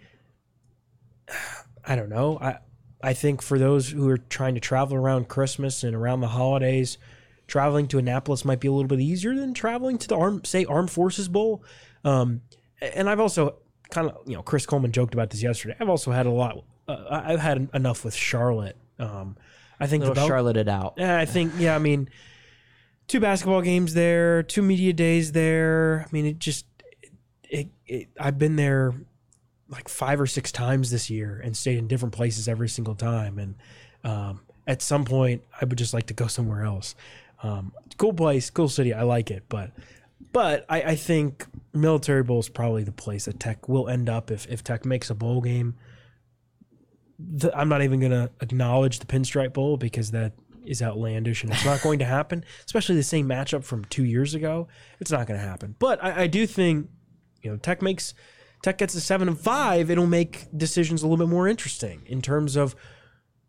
I 1.85 1.95
don't 1.95 2.09
know. 2.09 2.37
I 2.39 2.59
I 3.01 3.13
think 3.13 3.41
for 3.41 3.57
those 3.57 3.89
who 3.89 4.09
are 4.09 4.17
trying 4.17 4.55
to 4.55 4.59
travel 4.59 4.97
around 4.97 5.29
Christmas 5.29 5.83
and 5.83 5.95
around 5.95 6.19
the 6.19 6.27
holidays, 6.27 6.97
traveling 7.49 7.87
to 7.89 7.97
Annapolis 7.97 8.45
might 8.45 8.59
be 8.59 8.67
a 8.67 8.71
little 8.71 8.87
bit 8.87 8.99
easier 8.99 9.35
than 9.35 9.53
traveling 9.53 9.97
to 9.97 10.07
the 10.07 10.15
arm, 10.15 10.43
say 10.45 10.65
Armed 10.65 10.91
Forces 10.91 11.27
Bowl. 11.27 11.63
Um, 12.03 12.41
and 12.81 13.09
I've 13.09 13.19
also 13.19 13.57
kind 13.89 14.09
of 14.09 14.17
you 14.25 14.35
know 14.35 14.41
Chris 14.41 14.65
Coleman 14.65 14.91
joked 14.91 15.13
about 15.13 15.29
this 15.29 15.43
yesterday. 15.43 15.75
I've 15.79 15.89
also 15.89 16.11
had 16.11 16.25
a 16.25 16.31
lot. 16.31 16.63
Uh, 16.87 17.21
I've 17.25 17.39
had 17.39 17.69
enough 17.73 18.05
with 18.05 18.15
Charlotte. 18.15 18.77
Um, 18.97 19.37
I 19.79 19.87
think 19.87 20.03
Little 20.03 20.27
Charlotte 20.27 20.57
it 20.57 20.67
out. 20.67 20.93
Yeah, 20.97 21.17
I 21.17 21.25
think 21.25 21.53
yeah. 21.57 21.75
I 21.75 21.79
mean, 21.79 22.09
two 23.07 23.19
basketball 23.19 23.61
games 23.61 23.93
there, 23.93 24.43
two 24.43 24.61
media 24.61 24.93
days 24.93 25.31
there. 25.31 26.05
I 26.07 26.09
mean, 26.11 26.25
it 26.25 26.39
just 26.39 26.65
it, 27.43 27.67
it 27.85 28.07
I've 28.19 28.37
been 28.37 28.55
there 28.55 28.93
like 29.69 29.87
five 29.87 30.19
or 30.19 30.27
six 30.27 30.51
times 30.51 30.89
this 30.91 31.09
year 31.09 31.39
and 31.43 31.55
stayed 31.55 31.77
in 31.77 31.87
different 31.87 32.13
places 32.13 32.47
every 32.47 32.69
single 32.69 32.95
time. 32.95 33.37
And 33.37 33.55
um, 34.03 34.41
at 34.65 34.81
some 34.81 35.05
point, 35.05 35.43
I 35.59 35.65
would 35.65 35.77
just 35.77 35.93
like 35.93 36.07
to 36.07 36.13
go 36.13 36.27
somewhere 36.27 36.63
else. 36.63 36.95
Um, 37.41 37.73
cool 37.97 38.13
place, 38.13 38.49
cool 38.49 38.69
city. 38.69 38.93
I 38.93 39.03
like 39.03 39.31
it, 39.31 39.43
but 39.49 39.71
but 40.31 40.65
I, 40.69 40.81
I 40.81 40.95
think 40.95 41.45
Military 41.73 42.23
Bowl 42.23 42.39
is 42.39 42.49
probably 42.49 42.83
the 42.83 42.91
place 42.91 43.25
that 43.25 43.39
Tech 43.39 43.69
will 43.69 43.87
end 43.87 44.09
up 44.09 44.31
if 44.31 44.47
if 44.47 44.63
Tech 44.63 44.85
makes 44.85 45.09
a 45.09 45.15
bowl 45.15 45.41
game. 45.41 45.75
The, 47.17 47.55
I'm 47.57 47.69
not 47.69 47.81
even 47.81 47.99
going 47.99 48.11
to 48.13 48.31
acknowledge 48.39 48.99
the 48.99 49.05
Pinstripe 49.05 49.53
Bowl 49.53 49.75
because 49.75 50.11
that 50.11 50.33
is 50.65 50.81
outlandish 50.81 51.43
and 51.43 51.51
it's 51.51 51.65
not 51.65 51.81
going 51.81 51.99
to 51.99 52.05
happen. 52.17 52.45
Especially 52.65 52.95
the 52.95 53.03
same 53.03 53.27
matchup 53.27 53.63
from 53.63 53.85
two 53.85 54.05
years 54.05 54.33
ago. 54.35 54.67
It's 54.99 55.11
not 55.11 55.27
going 55.27 55.39
to 55.39 55.45
happen. 55.45 55.75
But 55.79 56.03
I, 56.03 56.23
I 56.23 56.27
do 56.27 56.45
think 56.45 56.89
you 57.41 57.51
know 57.51 57.57
Tech 57.57 57.81
makes 57.81 58.13
Tech 58.61 58.77
gets 58.77 58.95
a 58.95 59.01
seven 59.01 59.27
and 59.27 59.39
five. 59.39 59.89
It'll 59.89 60.07
make 60.07 60.47
decisions 60.55 61.01
a 61.01 61.07
little 61.07 61.25
bit 61.25 61.31
more 61.31 61.47
interesting 61.47 62.01
in 62.05 62.21
terms 62.21 62.55
of 62.55 62.75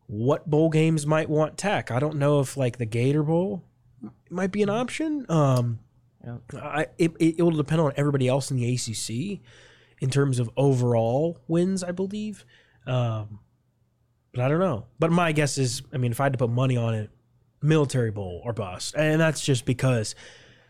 what 0.06 0.48
bowl 0.48 0.70
games 0.70 1.06
might 1.06 1.28
want 1.28 1.56
Tech. 1.56 1.90
I 1.90 2.00
don't 2.00 2.16
know 2.16 2.40
if 2.40 2.56
like 2.56 2.78
the 2.78 2.86
Gator 2.86 3.22
Bowl 3.22 3.64
might 4.28 4.52
be 4.52 4.62
an 4.62 4.70
option. 4.70 5.26
Um, 5.28 5.78
yeah. 6.24 6.36
I, 6.60 6.86
it, 6.98 7.12
it 7.18 7.42
will 7.42 7.50
depend 7.50 7.80
on 7.80 7.92
everybody 7.96 8.28
else 8.28 8.50
in 8.50 8.56
the 8.56 8.74
ACC 8.74 9.40
in 10.00 10.10
terms 10.10 10.38
of 10.38 10.50
overall 10.56 11.38
wins, 11.48 11.82
I 11.82 11.92
believe. 11.92 12.44
Um, 12.86 13.40
but 14.32 14.42
I 14.42 14.48
don't 14.48 14.60
know. 14.60 14.86
But 14.98 15.12
my 15.12 15.32
guess 15.32 15.58
is, 15.58 15.82
I 15.92 15.98
mean, 15.98 16.12
if 16.12 16.20
I 16.20 16.24
had 16.24 16.32
to 16.32 16.38
put 16.38 16.50
money 16.50 16.76
on 16.76 16.94
it, 16.94 17.10
military 17.62 18.10
bowl 18.10 18.40
or 18.44 18.52
bust. 18.52 18.94
And 18.96 19.20
that's 19.20 19.40
just 19.40 19.64
because 19.64 20.14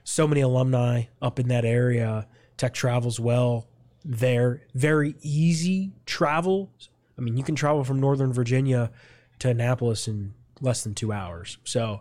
so 0.02 0.26
many 0.26 0.40
alumni 0.40 1.04
up 1.22 1.38
in 1.38 1.48
that 1.48 1.64
area. 1.64 2.26
Tech 2.56 2.74
travels 2.74 3.20
well 3.20 3.68
there. 4.04 4.62
Very 4.74 5.14
easy 5.22 5.92
travel. 6.06 6.70
I 7.16 7.20
mean, 7.20 7.36
you 7.36 7.44
can 7.44 7.54
travel 7.54 7.84
from 7.84 8.00
Northern 8.00 8.32
Virginia 8.32 8.90
to 9.40 9.50
Annapolis 9.50 10.08
in 10.08 10.34
less 10.60 10.82
than 10.82 10.94
two 10.94 11.12
hours. 11.12 11.58
So 11.64 12.00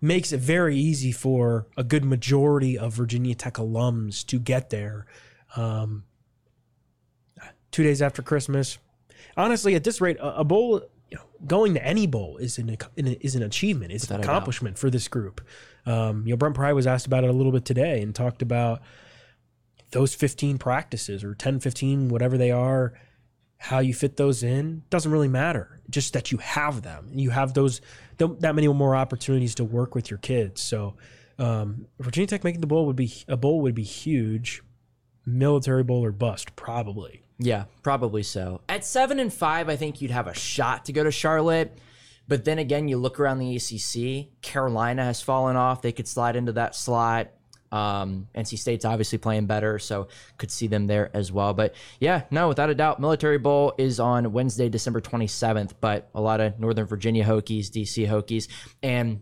makes 0.00 0.32
it 0.32 0.40
very 0.40 0.76
easy 0.76 1.12
for 1.12 1.66
a 1.76 1.84
good 1.84 2.04
majority 2.04 2.78
of 2.78 2.94
Virginia 2.94 3.34
Tech 3.34 3.54
alums 3.54 4.24
to 4.26 4.38
get 4.38 4.70
there. 4.70 5.06
Um, 5.56 6.04
two 7.70 7.82
days 7.82 8.00
after 8.00 8.22
Christmas, 8.22 8.78
honestly, 9.36 9.74
at 9.74 9.84
this 9.84 10.00
rate, 10.00 10.16
a, 10.18 10.38
a 10.38 10.44
bowl, 10.44 10.82
you 11.10 11.16
know, 11.16 11.24
going 11.46 11.74
to 11.74 11.84
any 11.84 12.06
bowl 12.06 12.38
is 12.38 12.58
an 12.58 12.76
is 12.96 13.34
an 13.34 13.42
achievement. 13.42 13.92
It's 13.92 14.04
Without 14.04 14.16
an 14.16 14.24
accomplishment 14.24 14.78
for 14.78 14.90
this 14.90 15.08
group. 15.08 15.40
Um, 15.86 16.26
you 16.26 16.32
know, 16.32 16.36
Brent 16.36 16.54
Pry 16.54 16.72
was 16.72 16.86
asked 16.86 17.06
about 17.06 17.24
it 17.24 17.30
a 17.30 17.32
little 17.32 17.52
bit 17.52 17.64
today 17.64 18.00
and 18.00 18.14
talked 18.14 18.42
about 18.42 18.80
those 19.92 20.14
15 20.14 20.58
practices 20.58 21.24
or 21.24 21.34
10, 21.34 21.60
15, 21.60 22.08
whatever 22.08 22.38
they 22.38 22.52
are 22.52 22.92
how 23.62 23.78
you 23.78 23.92
fit 23.92 24.16
those 24.16 24.42
in 24.42 24.82
doesn't 24.88 25.12
really 25.12 25.28
matter. 25.28 25.78
Just 25.90 26.14
that 26.14 26.32
you 26.32 26.38
have 26.38 26.80
them. 26.80 27.08
And 27.10 27.20
you 27.20 27.28
have 27.28 27.52
those 27.52 27.82
that 28.16 28.54
many 28.54 28.66
more 28.68 28.96
opportunities 28.96 29.54
to 29.56 29.64
work 29.64 29.94
with 29.94 30.10
your 30.10 30.18
kids. 30.18 30.62
So 30.62 30.96
um, 31.38 31.86
Virginia 31.98 32.26
Tech 32.26 32.42
making 32.42 32.62
the 32.62 32.66
bowl 32.66 32.86
would 32.86 32.96
be 32.96 33.12
a 33.28 33.36
bowl 33.36 33.60
would 33.60 33.74
be 33.74 33.82
huge. 33.82 34.62
Military 35.26 35.84
bowl 35.84 36.02
or 36.02 36.10
bust, 36.10 36.56
probably. 36.56 37.22
Yeah, 37.38 37.64
probably 37.82 38.22
so. 38.22 38.62
At 38.66 38.82
seven 38.82 39.20
and 39.20 39.32
five, 39.32 39.68
I 39.68 39.76
think 39.76 40.00
you'd 40.00 40.10
have 40.10 40.26
a 40.26 40.34
shot 40.34 40.86
to 40.86 40.94
go 40.94 41.04
to 41.04 41.10
Charlotte. 41.10 41.78
But 42.26 42.46
then 42.46 42.58
again, 42.58 42.88
you 42.88 42.96
look 42.96 43.20
around 43.20 43.40
the 43.40 43.56
ACC. 43.56 44.40
Carolina 44.40 45.04
has 45.04 45.20
fallen 45.20 45.56
off; 45.56 45.82
they 45.82 45.92
could 45.92 46.08
slide 46.08 46.34
into 46.34 46.52
that 46.52 46.74
slot. 46.74 47.28
Um, 47.72 48.28
NC 48.34 48.58
State's 48.58 48.84
obviously 48.84 49.18
playing 49.18 49.46
better, 49.46 49.78
so 49.78 50.08
could 50.38 50.50
see 50.50 50.66
them 50.66 50.86
there 50.86 51.10
as 51.14 51.30
well. 51.30 51.54
But 51.54 51.74
yeah, 52.00 52.22
no, 52.30 52.48
without 52.48 52.70
a 52.70 52.74
doubt, 52.74 53.00
Military 53.00 53.38
Bowl 53.38 53.74
is 53.78 54.00
on 54.00 54.32
Wednesday, 54.32 54.68
December 54.68 55.00
27th. 55.00 55.72
But 55.80 56.08
a 56.14 56.20
lot 56.20 56.40
of 56.40 56.58
Northern 56.58 56.86
Virginia 56.86 57.24
Hokies, 57.24 57.66
DC 57.66 58.08
Hokies, 58.08 58.48
and 58.82 59.20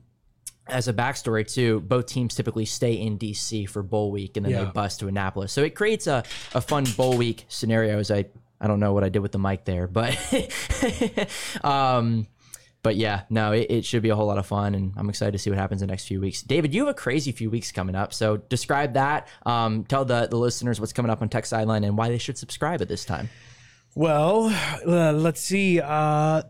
as 0.68 0.88
a 0.88 0.92
backstory 0.92 1.50
too, 1.50 1.80
both 1.80 2.06
teams 2.06 2.34
typically 2.34 2.64
stay 2.64 2.94
in 2.94 3.18
DC 3.18 3.68
for 3.68 3.82
bowl 3.82 4.10
week 4.10 4.36
and 4.36 4.44
then 4.44 4.52
yeah. 4.52 4.64
they 4.64 4.70
bust 4.70 5.00
to 5.00 5.08
Annapolis. 5.08 5.52
So 5.52 5.62
it 5.62 5.74
creates 5.74 6.06
a, 6.06 6.24
a 6.54 6.60
fun 6.60 6.84
bowl 6.96 7.16
week 7.16 7.44
scenario. 7.48 7.98
As 7.98 8.10
I 8.10 8.26
I 8.60 8.66
don't 8.66 8.80
know 8.80 8.92
what 8.92 9.04
I 9.04 9.08
did 9.08 9.20
with 9.20 9.32
the 9.32 9.38
mic 9.38 9.64
there, 9.64 9.86
but 9.86 10.16
um, 11.64 12.26
but 12.88 12.96
yeah, 12.96 13.24
no, 13.28 13.52
it, 13.52 13.66
it, 13.68 13.84
should 13.84 14.02
be 14.02 14.08
a 14.08 14.16
whole 14.16 14.28
lot 14.28 14.38
of 14.38 14.46
fun, 14.46 14.74
and 14.74 14.94
I'm 14.96 15.10
excited 15.10 15.32
to 15.32 15.38
see 15.38 15.50
what 15.50 15.58
happens 15.58 15.82
in 15.82 15.88
the 15.88 15.92
next 15.92 16.06
few 16.06 16.22
weeks. 16.22 16.40
David, 16.40 16.72
you 16.72 16.86
have 16.86 16.88
a 16.88 16.94
crazy 16.94 17.32
few 17.32 17.50
weeks 17.50 17.70
coming 17.70 17.94
up, 17.94 18.14
so 18.14 18.38
describe 18.38 18.94
that. 18.94 19.28
Um, 19.44 19.84
tell 19.84 20.06
the 20.06 20.26
the 20.26 20.38
listeners 20.38 20.80
what's 20.80 20.94
coming 20.94 21.10
up 21.10 21.20
on 21.20 21.28
Tech 21.28 21.44
Sideline 21.44 21.84
and 21.84 21.98
why 21.98 22.08
they 22.08 22.16
should 22.16 22.38
subscribe 22.38 22.80
at 22.80 22.88
this 22.88 23.04
time. 23.04 23.28
Well, 23.94 24.46
uh, 24.86 25.12
let's 25.12 25.42
see. 25.42 25.82
Uh, 25.82 26.44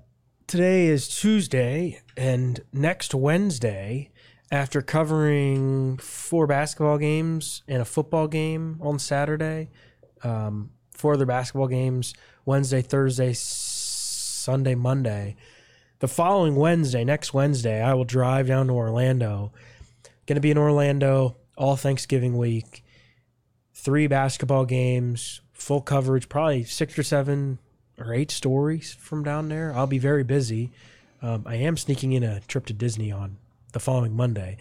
today 0.47 0.87
is 0.87 1.09
Tuesday, 1.09 2.03
and 2.17 2.61
next 2.73 3.17
Wednesday, 3.17 4.13
after 4.53 4.81
covering 4.81 5.97
four 5.97 6.47
basketball 6.47 6.99
games 6.99 7.65
and 7.67 7.83
a 7.83 7.85
football 7.85 8.29
game 8.29 8.79
on 8.81 9.01
Saturday, 9.01 9.71
um, 10.23 10.71
four 10.93 11.15
other 11.15 11.27
basketball 11.27 11.67
games 11.67 12.15
Wednesday, 12.45 12.81
Thursday, 12.81 13.33
Sunday, 13.35 14.77
Monday. 14.77 15.35
The 16.01 16.07
following 16.07 16.55
Wednesday, 16.55 17.03
next 17.03 17.35
Wednesday, 17.35 17.83
I 17.83 17.93
will 17.95 18.05
drive 18.05 18.47
down 18.47 18.69
to 18.69 18.73
Orlando. 18.73 19.51
Going 20.27 20.37
to 20.37 20.41
be 20.41 20.53
in 20.53 20.59
Orlando 20.59 21.37
all 21.57 21.75
Thanksgiving 21.75 22.37
week. 22.37 22.85
Three 23.75 24.07
basketball 24.07 24.65
games, 24.65 25.41
full 25.53 25.81
coverage, 25.81 26.29
probably 26.29 26.63
six 26.63 26.97
or 26.97 27.03
seven 27.03 27.59
or 27.99 28.15
eight 28.15 28.31
stories 28.31 28.95
from 28.95 29.25
down 29.25 29.49
there. 29.49 29.75
I'll 29.75 29.89
be 29.89 29.99
very 29.99 30.23
busy. 30.23 30.71
Um, 31.21 31.43
I 31.47 31.57
am 31.57 31.77
sneaking 31.77 32.13
in 32.13 32.23
a 32.23 32.39
trip 32.43 32.67
to 32.67 32.73
Disney 32.73 33.11
on 33.11 33.37
the 33.73 33.81
following 33.81 34.15
Monday. 34.15 34.57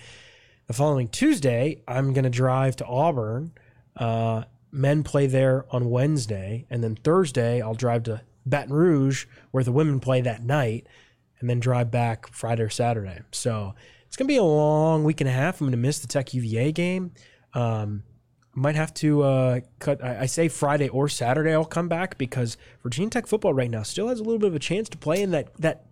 The 0.66 0.74
following 0.74 1.08
Tuesday, 1.08 1.84
I'm 1.88 2.14
going 2.14 2.24
to 2.24 2.32
drive 2.32 2.78
to 2.78 2.86
Auburn. 2.88 3.52
Uh, 3.96 4.46
men 4.72 5.04
play 5.04 5.28
there 5.28 5.68
on 5.70 5.92
Wednesday, 5.92 6.66
and 6.72 6.84
then 6.84 6.96
Thursday 6.96 7.62
I'll 7.62 7.76
drive 7.76 8.04
to 8.04 8.22
Baton 8.48 8.74
Rouge 8.74 9.26
where 9.52 9.64
the 9.64 9.72
women 9.72 10.00
play 10.00 10.22
that 10.22 10.44
night, 10.44 10.88
and 11.40 11.50
then 11.50 11.60
drive 11.60 11.92
back 11.92 12.28
Friday 12.28 12.64
or 12.64 12.70
Saturday. 12.70 13.20
So 13.32 13.76
it's 14.06 14.16
gonna 14.16 14.28
be 14.28 14.38
a 14.38 14.44
long 14.44 15.04
week 15.04 15.22
and 15.22 15.30
a 15.30 15.34
half. 15.34 15.62
I'm 15.62 15.68
gonna 15.68 15.78
miss 15.78 16.00
the 16.00 16.08
Tech 16.08 16.34
UVA 16.34 16.72
game. 16.72 17.12
Um, 17.54 18.04
might 18.54 18.76
have 18.76 18.94
to 18.96 19.22
uh, 19.22 19.60
cut. 19.80 20.04
I, 20.04 20.22
I, 20.22 20.26
say 20.26 20.48
Friday 20.48 20.90
or 20.90 21.08
Saturday. 21.08 21.54
I'll 21.54 21.64
come 21.64 21.88
back 21.88 22.18
because 22.18 22.58
Virginia 22.82 23.10
Tech 23.12 23.28
football 23.28 23.54
right 23.54 23.70
now 23.70 23.84
still 23.84 24.08
has 24.08 24.20
a 24.20 24.24
little 24.24 24.40
bit 24.40 24.48
of 24.48 24.56
a 24.56 24.60
chance 24.60 24.90
to 24.90 24.98
play 24.98 25.22
in 25.22 25.32
that 25.32 25.56
that 25.58 25.86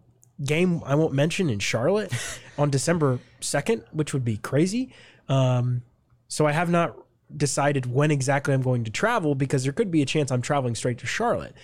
game 0.44 0.82
I 0.86 0.96
won't 0.96 1.14
mention 1.14 1.50
in 1.50 1.60
Charlotte 1.60 2.12
on 2.58 2.72
December 2.72 3.20
second, 3.40 3.84
which 3.92 4.14
would 4.14 4.26
be 4.26 4.38
crazy. 4.38 4.92
Um, 5.30 5.84
so 6.28 6.48
I 6.48 6.52
have 6.54 6.70
not 6.70 6.98
decided 7.36 7.86
when 7.86 8.12
exactly 8.12 8.54
I'm 8.54 8.62
going 8.62 8.84
to 8.84 8.92
travel 8.92 9.36
because 9.36 9.64
there 9.64 9.74
could 9.74 9.92
be 9.92 10.02
a 10.02 10.06
chance 10.06 10.32
I'm 10.32 10.42
traveling 10.42 10.76
straight 10.76 10.98
to 11.00 11.06
Charlotte. 11.06 11.56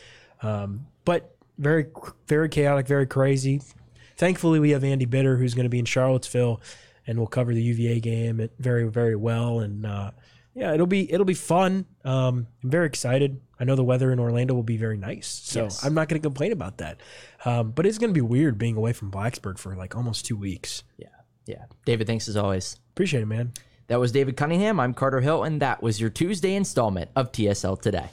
Um, 0.42 0.88
but 1.06 1.36
very, 1.58 1.88
very 2.28 2.50
chaotic, 2.50 2.88
very 2.88 3.06
crazy. 3.06 3.62
Thankfully, 4.18 4.60
we 4.60 4.72
have 4.72 4.84
Andy 4.84 5.06
Bitter 5.06 5.38
who's 5.38 5.54
going 5.54 5.66
to 5.66 5.70
be 5.70 5.80
in 5.80 5.86
Charlottesville, 5.86 6.62
and 7.08 7.18
we'll 7.18 7.28
cover 7.28 7.54
the 7.54 7.62
UVA 7.62 8.00
game 8.00 8.50
very, 8.60 8.88
very 8.88 9.16
well. 9.16 9.60
And 9.60 9.86
uh, 9.86 10.12
yeah, 10.54 10.74
it'll 10.74 10.88
be 10.88 11.12
it'll 11.12 11.26
be 11.26 11.34
fun. 11.34 11.86
Um, 12.04 12.48
I'm 12.64 12.70
very 12.70 12.86
excited. 12.86 13.42
I 13.60 13.64
know 13.64 13.76
the 13.76 13.84
weather 13.84 14.12
in 14.12 14.20
Orlando 14.20 14.54
will 14.54 14.64
be 14.64 14.78
very 14.78 14.98
nice, 14.98 15.28
so 15.28 15.64
yes. 15.64 15.86
I'm 15.86 15.94
not 15.94 16.10
going 16.10 16.22
to 16.22 16.26
complain 16.26 16.52
about 16.52 16.80
that. 16.80 17.00
Um, 17.46 17.72
but 17.72 17.86
it's 17.86 17.98
going 17.98 18.10
to 18.10 18.14
be 18.14 18.22
weird 18.22 18.58
being 18.58 18.76
away 18.76 18.94
from 18.94 19.12
Blacksburg 19.12 19.58
for 19.60 19.76
like 19.76 19.96
almost 19.96 20.26
two 20.26 20.36
weeks. 20.36 20.84
Yeah, 20.98 21.08
yeah. 21.46 21.66
David, 21.86 22.08
thanks 22.08 22.28
as 22.28 22.38
always. 22.38 22.80
Appreciate 22.92 23.22
it, 23.22 23.28
man. 23.28 23.54
That 23.88 24.00
was 24.00 24.12
David 24.12 24.38
Cunningham. 24.38 24.80
I'm 24.80 24.94
Carter 24.94 25.22
Hill, 25.22 25.44
and 25.44 25.62
that 25.62 25.82
was 25.82 26.00
your 26.00 26.10
Tuesday 26.10 26.56
installment 26.56 27.12
of 27.16 27.32
TSL 27.32 27.82
Today. 27.82 28.10